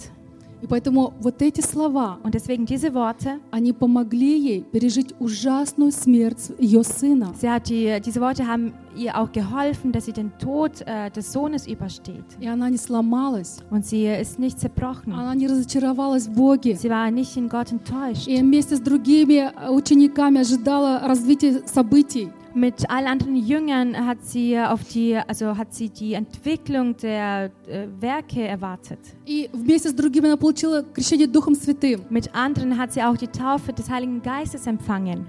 [0.65, 6.53] И поэтому вот эти слова, Und deswegen diese Worte, они помогли ей пережить ужасную смерть
[6.59, 7.35] ее сына.
[7.39, 11.31] sie hat die, diese Worte haben ihr auch geholfen, dass sie den Tod äh, des
[11.35, 12.25] Sohnes übersteht.
[12.41, 13.59] И она не сломалась.
[13.71, 15.12] Und sie ist nicht zerbrochen.
[15.12, 16.77] Она не разочаровалась в Боге.
[16.77, 18.27] Sie war nicht in Gott enttäuscht.
[18.27, 22.31] И вместе с другими э, учениками ожидала развития событий.
[22.53, 27.88] Mit allen anderen Jüngern hat sie auf die, also hat sie die Entwicklung der äh,
[27.99, 28.99] Werke erwartet.
[29.26, 32.01] И вместе с другими она получила крещение Духом Святым.
[32.10, 35.28] Mit anderen hat sie auch die Taufe des Heiligen Geistes empfangen.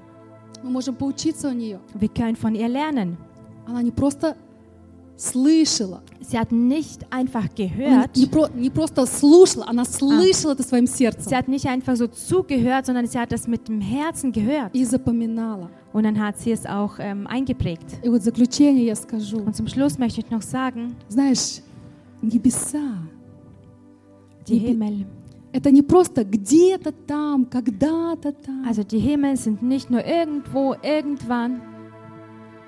[0.62, 1.80] Мы можем поучиться у нее.
[1.94, 3.16] Wir können von ihr lernen.
[3.66, 4.36] Она не просто
[5.16, 10.62] слышала, Sie hat nicht einfach она gehört, не, про- не просто слушала, она слышала это
[10.62, 14.32] своим сердцем sie hat nicht einfach so zugehört, sondern sie hat das mit dem Herzen
[14.32, 14.74] gehört.
[14.74, 15.68] и запоминала.
[15.92, 17.98] Und dann hat sie es auch ähm, eingeprägt.
[18.04, 21.60] И вот в заключение я скажу, Und zum Schluss möchte ich noch sagen, знаешь,
[22.22, 22.78] небеса,
[24.46, 25.06] die Liebe- Himmel,
[25.52, 28.64] это не просто где-то там, когда-то там.
[28.66, 31.60] also die Himmel sind nicht nur irgendwo, irgendwann.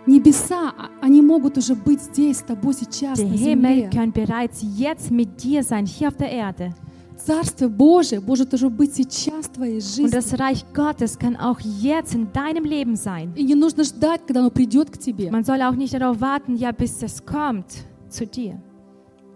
[0.07, 3.91] Небеса, а- они могут уже быть здесь с тобой сейчас Die на Himmel земле.
[3.91, 6.75] können bereits jetzt mit dir sein, hier auf der Erde.
[7.17, 10.11] Царство Божие может уже быть сейчас в твоей Und жизни.
[10.11, 13.33] das Reich Gottes kann auch jetzt in deinem Leben sein.
[13.37, 15.31] И не нужно ждать, когда оно придет к тебе.
[15.31, 17.67] Man soll auch nicht darauf warten, ja, bis es kommt
[18.09, 18.59] zu dir.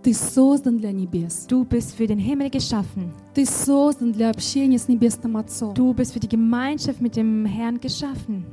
[0.02, 1.46] Ты создан для небес.
[1.48, 3.12] Du bist für den Himmel geschaffen.
[3.34, 5.74] Ты создан для общения с Небесным Отцом.
[5.74, 8.44] Du bist für die Gemeinschaft mit dem Herrn geschaffen.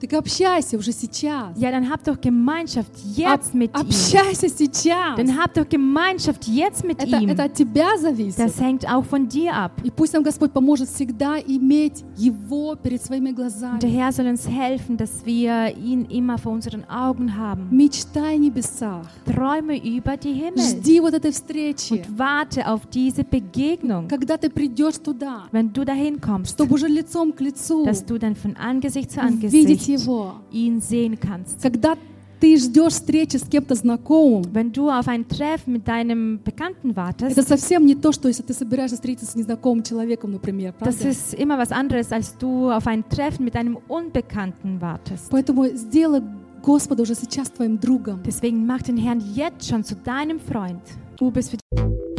[0.00, 1.56] Так общайся уже сейчас.
[1.56, 3.80] Ja, dann hab doch Gemeinschaft jetzt mit ihm.
[3.80, 5.16] общайся сейчас.
[5.16, 7.30] Dann hab doch Gemeinschaft jetzt mit Это, ihm.
[7.30, 8.38] это от тебя зависит.
[8.38, 9.72] Das hängt auch von dir ab.
[9.82, 13.90] И пусть нам Господь поможет всегда иметь Его перед своими Und der глазами.
[13.90, 17.68] Herr soll uns helfen, dass wir ihn immer vor unseren Augen haben.
[17.70, 19.06] Мечтай о небесах.
[19.24, 24.48] Träume über die Himmel Жди вот этой встречи, und warte auf diese Begegnung, когда ты
[24.48, 28.56] придешь туда, wenn du dahin kommst, чтобы уже лицом к лицу dass du dann von
[28.56, 30.36] Angesicht zu Angesicht Его.
[30.50, 31.60] ihn sehen kannst.
[31.62, 31.96] Когда
[32.40, 37.00] ты ждешь встречи с кем-то знакомым, Wenn du auf ein Treffen mit deinem Bekannten это
[37.00, 41.34] wartest, совсем не то, что если ты собираешься встретиться с незнакомым человеком, например, das ist
[41.34, 45.30] immer was anderes, als du auf ein Treffen mit einem Unbekannten wartest.
[45.30, 46.22] Поэтому сделай
[46.62, 48.20] Господа уже сейчас твоим другом.
[48.24, 50.82] Deswegen mach den Herrn jetzt schon zu deinem Freund.
[51.16, 52.17] Du bist für